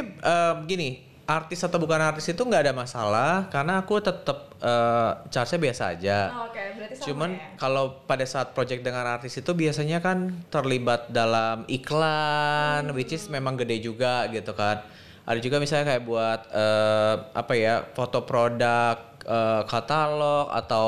[0.61, 5.83] begini, artis atau bukan artis itu nggak ada masalah karena aku tetap eh, charge-nya biasa
[5.93, 6.17] aja.
[6.33, 7.45] Oh, Oke, berarti sama Cuman ya.
[7.61, 13.57] kalau pada saat project dengan artis itu biasanya kan terlibat dalam iklan, which is memang
[13.61, 14.81] gede juga gitu kan.
[15.29, 20.87] Ada juga misalnya kayak buat eh, apa ya foto produk, eh, katalog atau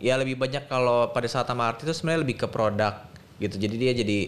[0.00, 3.11] ya lebih banyak kalau pada saat sama artis itu sebenarnya lebih ke produk
[3.42, 3.58] gitu.
[3.58, 4.18] Jadi dia jadi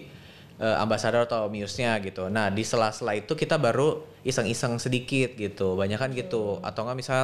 [0.58, 2.26] eh, ambasador atau muse-nya gitu.
[2.26, 5.78] Nah di sela-sela itu kita baru iseng-iseng sedikit gitu.
[5.78, 6.58] Banyak kan gitu.
[6.66, 7.22] Atau enggak misal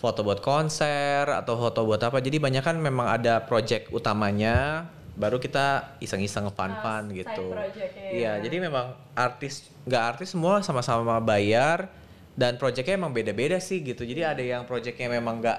[0.00, 2.24] foto buat konser atau foto buat apa.
[2.24, 4.88] Jadi banyak kan memang ada project utamanya.
[5.20, 7.52] Baru kita iseng-iseng fun-fun Ah, gitu.
[7.52, 8.08] ya.
[8.10, 11.92] Iya, jadi memang artis nggak artis semua sama-sama bayar
[12.40, 14.02] dan projectnya emang beda-beda sih gitu.
[14.08, 15.58] Jadi ada yang projectnya memang nggak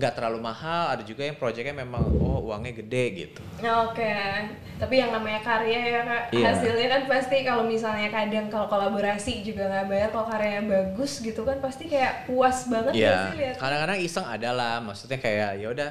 [0.00, 3.40] nggak terlalu mahal, ada juga yang projectnya memang oh uangnya gede gitu.
[3.60, 4.16] Oke,
[4.74, 6.44] tapi yang namanya karya ya kak, Iya.
[6.48, 11.44] hasilnya kan pasti kalau misalnya kadang kalau kolaborasi juga nggak bayar, kalau karyanya bagus gitu
[11.44, 13.56] kan pasti kayak puas banget ya sih lihat.
[13.60, 15.90] kadang-kadang iseng ada lah, maksudnya kayak ya udah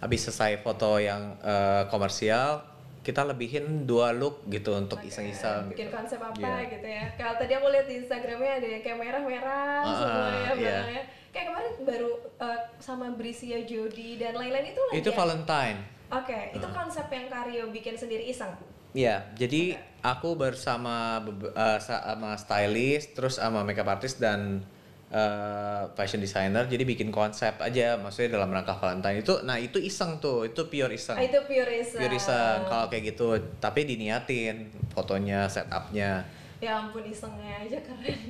[0.00, 2.64] habis selesai foto yang eh, komersial,
[3.00, 5.92] kita lebihin dua look gitu untuk iseng-iseng bikin gitu.
[5.92, 6.68] konsep apa Iya.
[6.70, 10.52] gitu ya kalau tadi aku lihat di instagramnya ada yang kayak merah-merah Ah, semua ya
[10.52, 15.16] belakangnya kayak kemarin baru uh, sama Brisia Jody dan lain-lain itu lagi Itu ya?
[15.16, 15.78] Valentine.
[16.10, 18.50] oke itu konsep yang Karyo bikin sendiri iseng
[18.90, 21.22] Iya, jadi aku bersama
[21.54, 24.66] eh, sama stylist, terus sama makeup artist dan
[25.14, 29.46] eh, fashion designer, jadi bikin konsep aja, maksudnya dalam rangka Valentine itu.
[29.46, 31.14] Nah itu iseng tuh, itu pure iseng.
[31.14, 36.26] ah, itu pure iseng Pure iseng kalau kayak gitu, tapi diniatin fotonya, setupnya.
[36.60, 38.20] ya ampun isengnya aja keren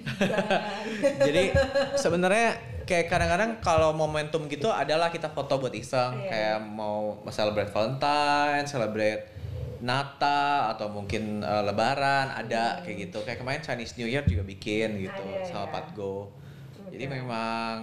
[1.27, 1.51] Jadi
[1.99, 6.27] sebenarnya kayak kadang-kadang kalau momentum gitu adalah kita foto buat iseng, Iya.
[6.27, 9.23] kayak mau celebrate Valentine, celebrate
[9.81, 13.23] Natal atau mungkin eh, Lebaran ada kayak gitu.
[13.23, 15.39] Kayak kemarin Chinese New Year juga bikin gitu Hmm.
[15.39, 15.73] Ada, sama ya.
[15.73, 16.35] Patgo.
[16.91, 17.15] Jadi Oke.
[17.15, 17.75] memang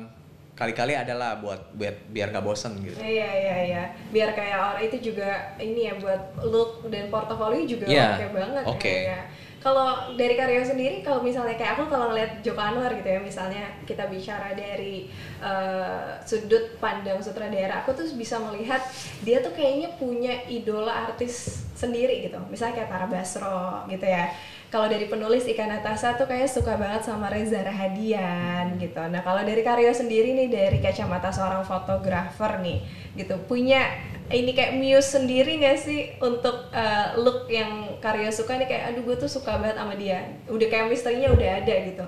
[0.54, 3.00] kali-kali adalah buat biar biar gak bosen gitu.
[3.00, 3.84] Iya iya iya.
[4.12, 8.64] Biar kayak orang itu juga ini ya buat look dan portofolio juga Iya, oke banget
[8.68, 8.96] oke.
[9.08, 9.22] ya.
[9.58, 13.74] Kalau dari Karyo sendiri kalau misalnya kayak aku kalau ngeliat Joko Anwar gitu ya misalnya
[13.90, 15.10] kita bicara dari
[15.42, 18.80] eh, sudut pandang sutradara aku tuh bisa melihat
[19.26, 22.42] dia tuh kayaknya punya idola artis sendiri gitu.
[22.50, 24.34] Misalnya kayak Tara Basro gitu ya.
[24.68, 29.00] Kalau dari penulis Ika Natasha tuh kayak suka banget sama Reza Rahadian gitu.
[29.00, 32.84] Nah kalau dari Karyo sendiri nih dari kacamata seorang fotografer nih
[33.16, 33.88] gitu punya
[34.28, 39.08] ini kayak muse sendiri gak sih untuk uh, look yang Karyo suka nih kayak aduh
[39.08, 40.36] gue tuh suka banget sama dia.
[40.52, 42.06] Udah kayak misterinya udah ada gitu.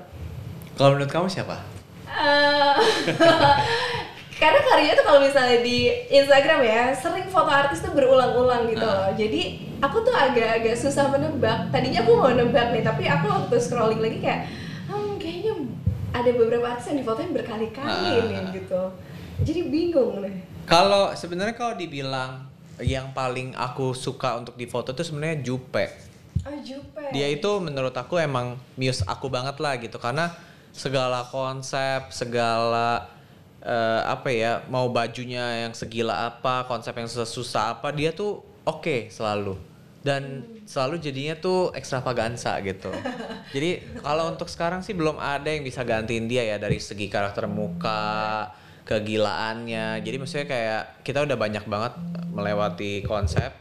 [0.75, 1.63] Kalau menurut kamu siapa?
[2.09, 2.75] Eh,
[4.39, 9.12] karena Karyo tuh kalau misalnya di Instagram ya sering foto artis tuh berulang-ulang gitu loh.
[9.13, 9.41] Jadi
[9.78, 11.67] aku tuh agak-agak susah menebak.
[11.69, 14.47] Tadinya aku mau nebak nih, tapi aku waktu scrolling lagi kayak,
[14.88, 15.54] hmm, kayaknya
[16.10, 18.23] ada beberapa artis yang difotoin berkali-kali Ah.
[18.25, 18.82] nih gitu.
[19.43, 20.36] Jadi bingung nih.
[20.63, 22.47] Kalau sebenarnya kalau dibilang
[22.80, 25.86] yang paling aku suka untuk difoto tuh sebenarnya Jupe.
[26.47, 27.04] Oh Jupe.
[27.12, 30.32] dia itu menurut aku emang muse aku banget lah gitu karena
[30.71, 33.04] segala konsep segala
[33.63, 39.11] eh, apa ya mau bajunya yang segila apa konsep yang susah apa dia tuh oke
[39.11, 39.55] selalu
[39.99, 42.91] dan selalu jadinya tuh ekstravaganza gitu
[43.55, 47.51] jadi kalau untuk sekarang sih belum ada yang bisa gantiin dia ya dari segi karakter
[47.51, 48.47] muka
[48.87, 51.93] kegilaannya jadi maksudnya kayak kita udah banyak banget
[52.31, 53.51] melewati konsep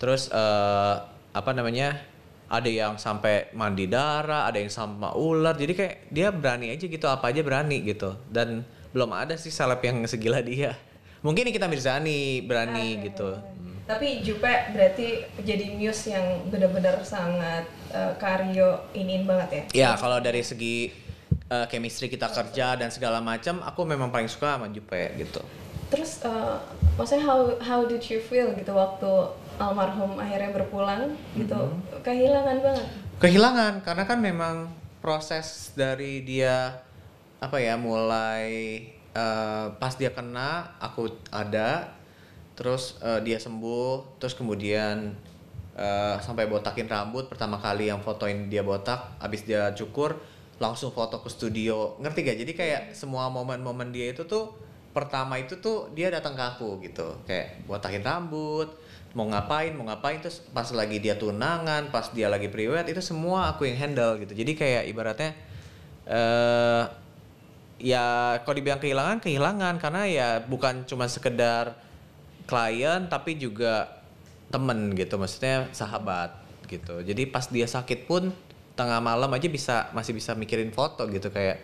[0.00, 0.94] terus eh,
[1.34, 2.14] apa namanya
[2.48, 5.56] ada yang sampai mandi darah, ada yang sama ular.
[5.56, 8.14] Jadi kayak dia berani aja gitu, apa aja berani gitu.
[8.28, 8.62] Dan
[8.94, 10.78] belum ada sih seleb yang segila dia.
[11.26, 13.10] Mungkin Nikita Mirzani berani Oke.
[13.10, 13.28] gitu.
[13.84, 19.62] Tapi Jupe berarti jadi muse yang benar-benar sangat eh, Karyo iniin banget ya.
[19.74, 20.88] Ya kalau dari segi
[21.52, 25.42] uh, chemistry kita kerja dan segala macam, aku memang paling suka sama Jupe gitu.
[25.92, 26.56] Terus eh,
[26.96, 29.10] maksudnya how how did you feel gitu waktu
[29.60, 32.00] almarhum akhirnya berpulang gitu Mm-hmm.
[32.02, 32.86] kehilangan banget.
[33.20, 34.54] Kehilangan karena kan memang
[34.98, 36.83] proses dari dia
[37.40, 38.80] apa ya mulai
[39.14, 41.94] eh, pas dia kena aku ada
[42.54, 45.14] terus eh, dia sembuh terus kemudian
[45.74, 50.18] eh, sampai botakin rambut pertama kali yang fotoin dia botak habis dia cukur
[50.62, 51.98] langsung foto ke studio.
[51.98, 54.54] Ngerti gak jadi kayak semua momen-momen dia itu tuh
[54.94, 57.18] pertama itu tuh dia datang ke aku gitu.
[57.26, 58.70] Kayak botakin rambut
[59.14, 63.54] mau ngapain mau ngapain terus pas lagi dia tunangan pas dia lagi priwet itu semua
[63.54, 64.34] aku yang handle gitu.
[64.34, 65.34] Jadi kayak ibaratnya
[66.06, 66.84] eh
[67.84, 69.74] ya kalau dibilang kehilangan kehilangan.
[69.76, 71.76] Karena ya bukan cuma sekedar
[72.48, 74.00] klien tapi juga
[74.48, 75.20] temen gitu.
[75.20, 76.32] Maksudnya sahabat
[76.64, 77.04] gitu.
[77.04, 78.32] Jadi pas dia sakit pun
[78.74, 81.28] tengah malam aja bisa masih bisa mikirin foto gitu.
[81.28, 81.60] Kayak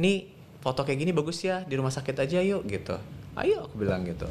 [0.00, 0.32] nih
[0.64, 2.96] foto kayak gini bagus ya di rumah sakit aja yuk gitu.
[3.38, 4.26] Ayo aku bilang gitu.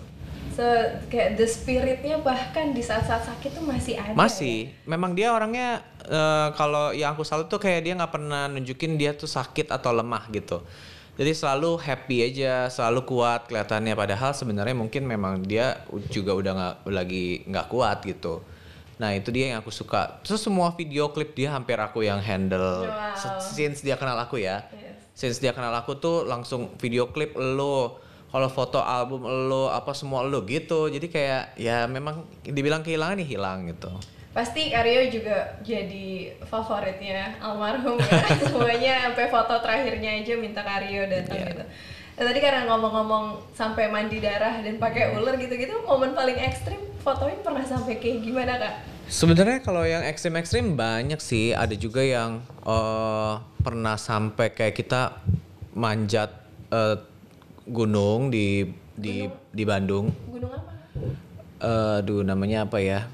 [0.58, 0.66] So
[1.14, 4.18] kayak the spiritnya bahkan di saat-saat sakit tuh masih ada.
[4.18, 8.98] Masih, memang dia orangnya eh, kalau yang aku salut tuh kayak dia nggak pernah nunjukin
[8.98, 10.66] dia tuh sakit atau lemah gitu.
[11.18, 13.98] Jadi selalu happy aja, selalu kuat kelihatannya.
[13.98, 15.82] Padahal sebenarnya mungkin memang dia
[16.14, 18.46] juga udah nggak lagi nggak kuat gitu.
[19.02, 20.22] Nah itu dia yang aku suka.
[20.22, 22.86] Terus semua video klip dia hampir aku yang handle.
[22.86, 23.42] Wow.
[23.42, 24.70] Since dia kenal aku ya.
[24.70, 25.10] Yes.
[25.18, 27.98] Since dia kenal aku tuh langsung video klip lo.
[28.28, 30.86] Kalau foto album lo apa semua lo gitu.
[30.86, 33.90] Jadi kayak ya memang dibilang kehilangan nih hilang gitu.
[34.38, 38.22] Pasti Karyo juga jadi favoritnya almarhum ya.
[38.46, 41.50] Semuanya sampai foto terakhirnya aja minta Karyo datang Iya.
[41.50, 41.64] gitu.
[42.18, 47.42] Nah, tadi karena ngomong-ngomong sampai mandi darah dan pakai ular gitu-gitu, momen paling ekstrim fotoin
[47.42, 48.74] pernah sampai kayak gimana kak?
[49.10, 51.58] Sebenarnya kalau yang ekstrim-ekstrim banyak sih.
[51.58, 53.34] Ada juga yang eh,
[53.66, 55.18] pernah sampai kayak kita
[55.74, 56.30] manjat
[56.70, 57.02] eh,
[57.66, 60.14] gunung di di di Bandung.
[60.30, 60.74] Gunung apa?
[61.58, 63.10] Eh, aduh namanya apa ya?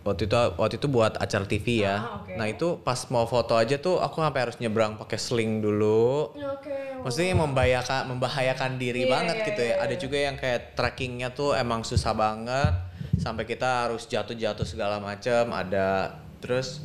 [0.00, 1.96] Waktu itu waktu itu buat acara TV ya.
[2.00, 2.32] Ah, oke.
[2.36, 6.32] Nah itu pas mau foto aja tuh aku sampai harus nyebrang pakai sling dulu.
[6.32, 6.76] Oke.
[7.04, 9.74] Maksudnya membahayakan membahayakan diri Iya, banget iya, gitu ya.
[9.80, 10.00] Ada iya.
[10.00, 12.72] juga yang kayak trackingnya tuh emang susah banget
[13.20, 15.52] sampai kita harus jatuh-jatuh segala macam.
[15.52, 16.80] Ada terus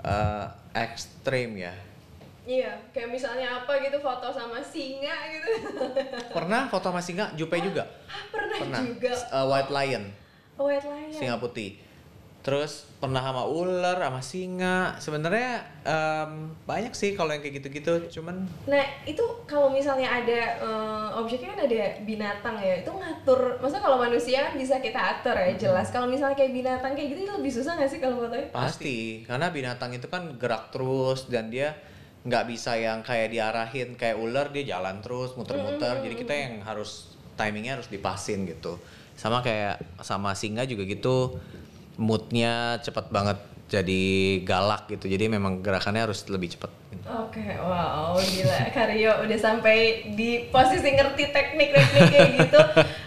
[0.00, 1.72] eh, ekstrim ya.
[2.46, 5.50] Iya, kayak misalnya apa gitu foto sama singa gitu.
[6.36, 7.34] Pernah foto sama singa?
[7.34, 7.90] Jupe juga.
[8.30, 8.80] Pernah, Pernah.
[8.86, 9.12] juga.
[9.12, 10.04] Eh, white lion.
[10.54, 11.10] White lion.
[11.10, 11.85] singa putih.
[12.46, 14.94] Terus pernah sama ular, sama singa.
[15.02, 18.06] Sebenarnya em, banyak sih kalau yang kayak gitu-gitu.
[18.06, 19.18] Cuman Nah, itu
[19.50, 23.58] kalau misalnya ada eh, objeknya kan ada binatang ya, itu ngatur.
[23.58, 25.90] Maksudnya kalau manusia kan bisa kita atur ya, jelas.
[25.90, 28.46] Kalau misalnya kayak binatang kayak gitu itu lebih susah nggak sih kalau fotonya?
[28.54, 31.74] pasti, karena binatang itu kan gerak terus dan dia
[32.26, 35.98] nggak bisa yang kayak diarahin kayak ular dia jalan terus muter-muter.
[35.98, 38.78] Jadi kita yang harus timingnya harus dipasin gitu.
[39.18, 41.42] Sama kayak sama singa juga gitu.
[41.96, 44.04] Moodnya cepet banget jadi
[44.46, 45.10] galak gitu.
[45.10, 46.70] Jadi memang gerakannya harus lebih cepet.
[47.06, 48.70] Oke, wow, gila.
[48.70, 52.60] Karyo udah sampai di posisi ngerti teknik-teknik kayak gitu.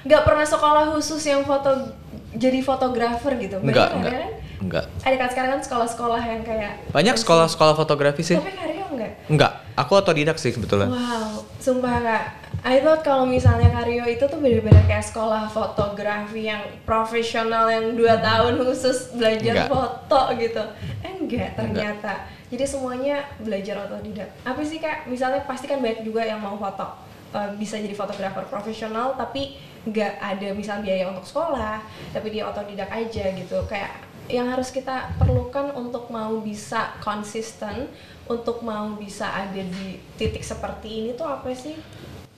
[0.07, 1.95] Nggak pernah sekolah khusus yang foto
[2.35, 3.57] jadi fotografer gitu.
[3.63, 4.11] Banyak Enggak, enggak.
[4.11, 4.31] kan?
[4.59, 4.85] Enggak.
[5.07, 8.35] Ada kan sekarang kan sekolah-sekolah yang kayak Banyak sekolah-sekolah fotografi sih.
[8.35, 9.11] Tapi Karyo enggak?
[9.31, 10.91] Enggak, aku otodidak sih kebetulan.
[10.91, 12.23] Wow, sumpah kak.
[12.59, 18.19] I thought kalau misalnya Karyo itu tuh bener-bener kayak sekolah fotografi yang profesional yang dua
[18.19, 19.69] tahun khusus belajar Enggak.
[19.71, 20.63] foto gitu.
[20.99, 22.27] Eh, enggak ternyata.
[22.51, 24.29] Jadi semuanya belajar otodidak.
[24.43, 25.07] Apa sih kak?
[25.07, 26.87] Misalnya pasti kan banyak juga yang mau foto
[27.31, 29.55] eh, bisa jadi fotografer profesional tapi
[29.87, 31.79] nggak ada misal biaya untuk sekolah
[32.11, 33.95] tapi dia otodidak aja gitu kayak
[34.29, 37.89] yang harus kita perlukan untuk mau bisa konsisten
[38.29, 41.73] untuk mau bisa ada di titik seperti ini tuh apa sih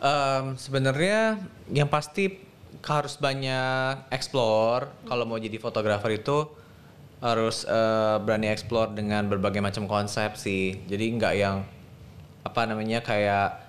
[0.01, 1.37] Em, Sebenarnya
[1.69, 2.41] yang pasti
[2.81, 6.49] harus banyak explore kalau mau jadi fotografer itu
[7.21, 10.81] harus eh, berani explore dengan berbagai macam konsep sih.
[10.89, 11.61] Jadi nggak yang
[12.41, 13.61] apa namanya kayak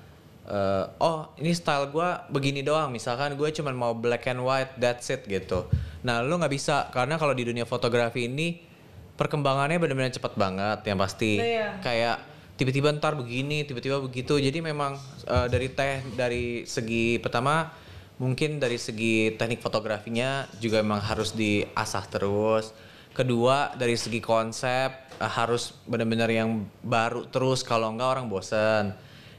[0.49, 2.89] eh, oh ini style gua begini doang.
[2.89, 5.69] Misalkan gue cuman mau black and white that's it gitu.
[6.01, 8.65] Nah lu nggak bisa karena kalau di dunia fotografi ini
[9.13, 11.77] perkembangannya benar-benar cepat banget yang pasti Iya.
[11.85, 12.17] kayak
[12.57, 14.37] tiba-tiba ntar begini tiba-tiba begitu.
[14.37, 17.73] Jadi memang eh, dari teh dari segi pertama
[18.21, 22.71] mungkin dari segi teknik fotografinya juga memang harus diasah terus.
[23.13, 27.65] Kedua dari segi konsep eh, harus benar-benar yang baru terus.
[27.65, 28.93] Kalau enggak orang bosen.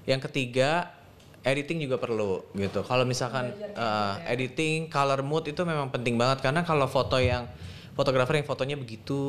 [0.04, 0.92] Yang ketiga
[1.48, 2.84] editing juga perlu gitu.
[2.84, 6.44] Kalau misalkan eh, editing color mood itu memang penting banget.
[6.44, 7.46] Karena kalau foto yang
[7.94, 9.22] fotografer yang fotonya begitu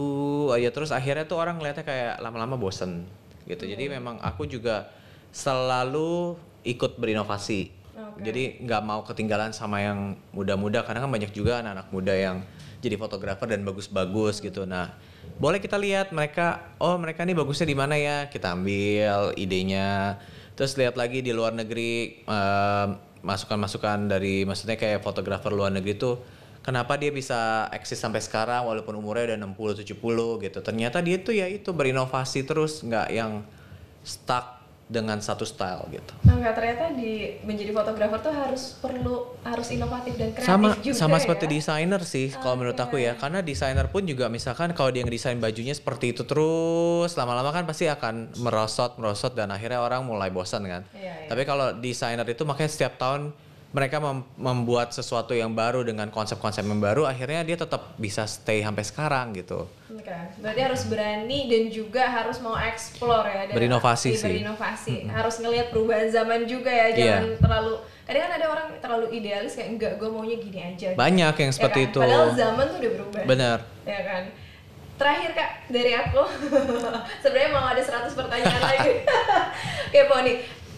[0.51, 3.05] aja terus akhirnya tuh orang ngeliatnya kayak lama-lama bosen
[3.48, 3.64] gitu.
[3.68, 4.88] Jadi memang aku juga
[5.35, 7.70] selalu ikut berinovasi.
[8.14, 12.37] Jadi nggak mau ketinggalan sama yang muda-muda karena kan banyak juga anak-anak muda yang
[12.78, 14.62] jadi fotografer dan bagus-bagus gitu.
[14.66, 14.94] Nah
[15.38, 18.30] boleh kita lihat mereka oh mereka nih bagusnya di mana ya?
[18.30, 20.20] Kita ambil idenya.
[20.54, 22.88] Terus lihat lagi di luar negeri em,
[23.24, 26.22] masukan-masukan dari maksudnya kayak fotografer luar negeri tuh
[26.64, 30.59] kenapa dia bisa eksis sampai sekarang walaupun umurnya udah 60 70 gitu.
[30.64, 33.44] Ternyata dia tuh ya itu berinovasi terus nggak yang
[34.00, 36.12] stuck dengan satu style gitu.
[36.29, 40.92] nah nggak ternyata di menjadi fotografer tuh harus perlu harus inovatif dan kreatif sama juga
[41.00, 41.20] sama ya?
[41.24, 45.40] seperti desainer sih kalau menurut aku ya karena desainer pun juga misalkan kalau dia ngedesain
[45.40, 50.68] bajunya seperti itu terus lama-lama kan pasti akan merosot merosot dan akhirnya orang mulai bosan
[50.68, 51.29] kan Iya, iya.
[51.33, 53.33] tapi kalau desainer itu makanya setiap tahun
[53.75, 58.63] mereka mem- membuat sesuatu yang baru dengan konsep-konsep yang baru akhirnya dia tetap bisa stay
[58.63, 59.67] sampai sekarang gitu.
[59.91, 64.31] Oke, berarti harus berani dan juga harus mau explore ya dan Berinovasi iya, sih.
[64.33, 64.95] berinovasi.
[65.07, 66.95] Harus ngelihat perubahan zaman juga ya Iya.
[67.19, 70.89] jangan terlalu kadang kan ada orang terlalu idealis kayak enggak gue maunya gini aja.
[70.89, 70.97] Gitu.
[70.97, 71.89] banyak yang Ya seperti kan?
[71.91, 71.99] itu.
[72.01, 73.21] Padahal zaman tuh udah berubah.
[73.27, 73.59] Bener.
[73.83, 74.23] Ya kan?
[74.95, 76.23] Terakhir kak dari aku.
[77.27, 78.93] Sebenarnya mau ada 100 pertanyaan lagi.
[79.91, 80.33] Oke Poni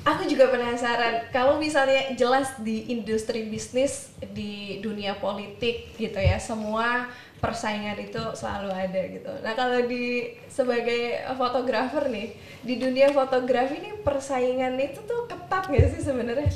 [0.07, 7.11] aku juga penasaran kalau misalnya jelas di industri bisnis di dunia politik gitu ya semua
[7.42, 13.98] persaingan itu selalu ada gitu nah kalau di sebagai fotografer nih di dunia fotografi nih
[14.07, 16.54] persaingan itu tuh ketat gak sih sebenarnya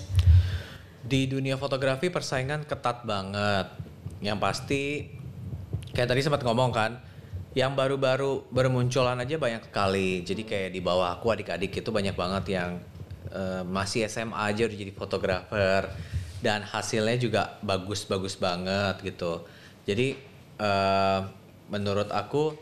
[1.00, 3.66] Di dunia fotografi persaingan ketat banget.
[4.22, 4.82] Yang pasti
[5.90, 7.02] kayak tadi sempat ngomong kan,
[7.56, 10.22] yang baru-baru bermunculan aja banyak sekali.
[10.22, 12.78] Jadi kayak di bawah aku adik-adik itu banyak banget yang
[13.34, 15.82] eh, masih SMA aja udah jadi fotografer
[16.40, 19.44] dan hasilnya juga bagus-bagus banget gitu.
[19.84, 20.16] Jadi
[20.60, 21.20] eh,
[21.70, 22.56] menurut aku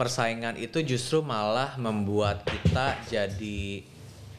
[0.00, 3.84] persaingan itu justru malah membuat kita jadi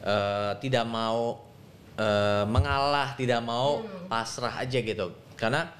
[0.02, 1.38] eh, tidak mau
[1.98, 5.14] eh, mengalah, tidak mau pasrah aja gitu.
[5.38, 5.70] Karena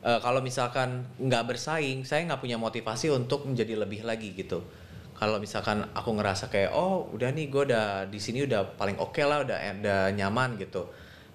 [0.00, 4.64] eh, kalau misalkan nggak bersaing, saya nggak punya motivasi untuk menjadi lebih lagi gitu.
[5.18, 9.18] Kalau misalkan aku ngerasa kayak oh udah nih gue udah di sini udah paling oke
[9.26, 10.86] lah, udah udah nyaman gitu.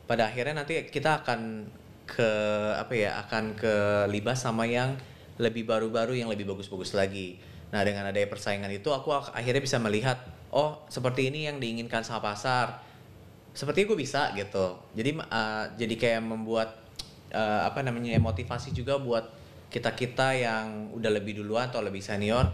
[0.08, 1.68] Pada akhirnya nanti kita akan
[2.08, 2.32] ke
[2.80, 3.76] apa ya akan ke
[4.08, 4.96] libas sama yang
[5.36, 7.36] lebih baru-baru yang lebih bagus-bagus lagi.
[7.76, 10.16] Nah dengan adanya persaingan itu aku ak- akhirnya bisa melihat
[10.56, 12.80] oh seperti ini yang diinginkan sama pasar.
[13.52, 14.80] Seperti gue bisa gitu.
[14.96, 16.80] Jadi uh, jadi kayak membuat
[17.36, 19.28] uh, apa namanya motivasi juga buat
[19.74, 22.48] kita kita yang udah lebih duluan atau lebih senior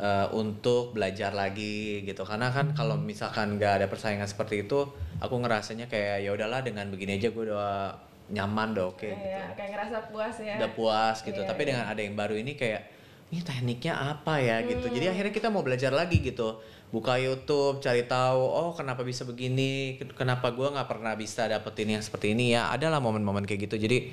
[0.00, 2.24] uh, untuk belajar lagi gitu.
[2.24, 4.88] Karena kan kalau misalkan nggak ada persaingan seperti itu
[5.20, 7.92] aku ngerasanya kayak ya udahlah dengan begini aja gue udah
[8.30, 9.26] nyaman deh oke gitu.
[9.26, 10.54] Iya, kayak ngerasa puas ya.
[10.56, 11.40] udah puas gitu.
[11.44, 11.68] Iya, tapi iya.
[11.74, 12.82] dengan ada yang baru ini kayak
[13.30, 14.58] ini tekniknya apa ya?
[14.66, 14.90] gitu.
[14.90, 14.94] Hmm.
[14.94, 16.58] jadi akhirnya kita mau belajar lagi gitu.
[16.90, 19.94] Buka YouTube cari tahu oh kenapa bisa begini?
[20.18, 22.70] Kenapa gua nggak pernah bisa dapetin yang seperti ini ya?
[22.74, 23.78] Adalah momen-momen kayak gitu.
[23.78, 24.10] Jadi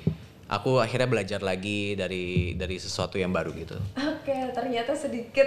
[0.48, 5.44] aku akhirnya belajar lagi dari dari sesuatu yang baru gitu Oke, ternyata sedikit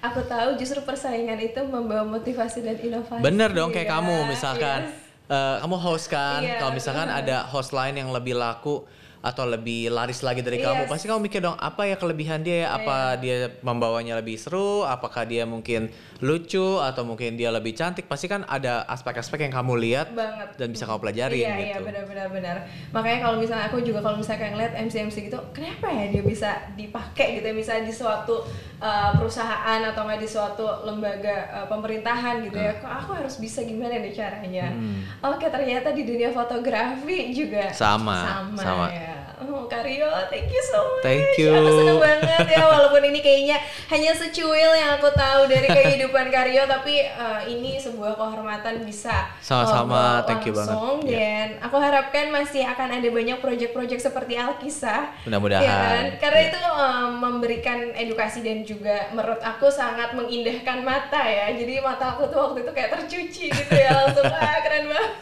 [0.00, 3.18] aku tahu justru persaingan itu membawa motivasi dan inovasi.
[3.20, 3.92] bener dong kayak ya.
[3.92, 4.94] kamu misalkan Yes.
[5.28, 7.20] eh, kamu host kan Iya, kalau misalkan bener.
[7.20, 8.86] ada host lain yang lebih laku
[9.24, 10.90] atau lebih laris lagi dari kamu Yes.
[10.92, 15.24] pasti kamu mikir dong apa ya kelebihan dia ya apa dia membawanya lebih seru apakah
[15.24, 15.88] dia mungkin
[16.20, 20.68] lucu atau mungkin dia lebih cantik pasti kan ada aspek-aspek yang kamu lihat banget dan
[20.68, 22.56] bisa kamu pelajarin iya, gitu Iya, benar-benar benar.
[22.92, 26.50] Makanya kalau misalnya aku juga kalau misalnya kayak ngeliat MC-MC gitu, kenapa ya dia bisa
[26.76, 28.44] dipakai gitu ya misalnya di suatu
[28.78, 32.76] uh, perusahaan atau nggak di suatu lembaga uh, pemerintahan gitu ya.
[32.76, 34.68] Kok aku harus bisa gimana nih caranya?
[34.68, 35.00] Hmm.
[35.32, 38.16] Oke, ternyata di dunia fotografi juga Sama,
[38.52, 38.86] sama, sama.
[38.92, 39.13] ya.
[39.46, 41.02] Oh, Karyo, thank you so much.
[41.02, 41.50] Thank you.
[41.50, 46.64] Aku seneng banget ya walaupun ini kayaknya hanya secuil yang aku tahu dari kehidupan Karyo
[46.64, 50.76] tapi uh, ini sebuah kehormatan bisa Sama-sama, thank you banget.
[51.04, 51.14] Iya.
[51.14, 55.12] Dan aku harapkan masih akan ada banyak proyek-proyek seperti Alkisah.
[55.24, 55.62] Mudah-mudahan.
[55.62, 56.04] Ya kan?
[56.18, 56.50] Karena Iya.
[56.50, 61.50] itu um, memberikan edukasi dan juga menurut aku sangat mengindahkan mata ya.
[61.50, 65.12] Jadi mata aku tuh waktu itu kayak tercuci gitu ya langsung ah keren banget.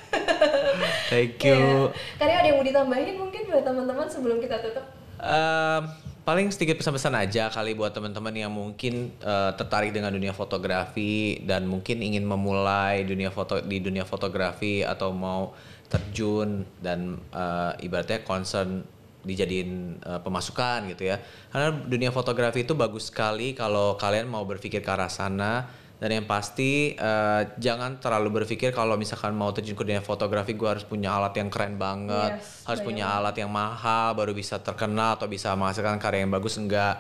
[1.08, 1.88] thank you Iya.
[2.16, 4.84] Karena ada yang mau ditambahin mungkin buat teman-teman sebelum kita tutup.
[5.22, 5.82] Em,
[6.22, 11.64] paling sedikit pesan-pesan aja kali buat teman-teman yang mungkin eh, tertarik dengan dunia fotografi dan
[11.64, 15.56] mungkin ingin memulai dunia foto di dunia fotografi atau mau
[15.90, 18.84] terjun dan eh, ibaratnya concern
[19.22, 21.16] dijadiin eh, pemasukan gitu ya.
[21.50, 26.26] Karena dunia fotografi itu bagus sekali kalau kalian mau berpikir ke arah sana dan yang
[26.26, 31.14] pasti eh, jangan terlalu berpikir kalau misalkan mau terjun ke dunia fotografi gue harus punya
[31.14, 35.54] alat yang keren banget, Yes, harus punya alat yang mahal baru bisa terkenal atau bisa
[35.54, 36.58] menghasilkan karya yang bagus.
[36.58, 36.98] Enggak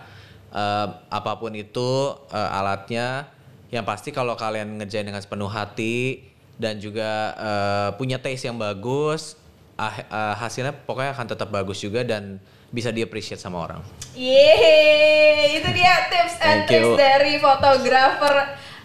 [0.52, 3.24] Eh, apa pun itu eh, alatnya.
[3.72, 6.28] Yang pasti kalau kalian ngerjain dengan sepenuh hati
[6.60, 9.40] dan juga eh, punya taste yang bagus
[9.80, 12.36] ah- eh, hasilnya pokoknya akan tetap bagus juga dan
[12.68, 13.80] bisa di appreciate sama orang.
[14.12, 17.00] Yeay, itu dia tips and Thank tricks you.
[17.00, 18.36] dari fotografer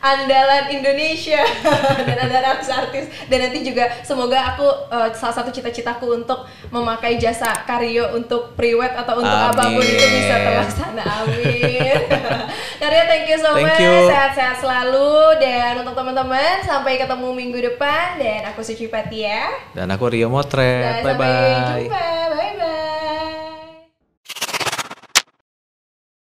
[0.01, 1.41] andalan Indonesia.
[2.07, 7.51] Dan ada artis-artis dan nanti juga semoga aku eh, salah satu cita-citaku untuk memakai jasa
[7.67, 9.51] Karyo untuk priwet atau untuk Amin.
[9.53, 11.03] apa pun itu bisa terlaksana.
[11.03, 11.99] Amin.
[12.81, 14.07] Karyo thank you so Thank much.
[14.07, 15.41] sehat-sehat selalu.
[15.43, 18.17] Dan untuk teman-teman sampai ketemu minggu depan.
[18.17, 23.06] Dan aku Suci Patia dan aku Rio Motret dan bye sampai bye jumpa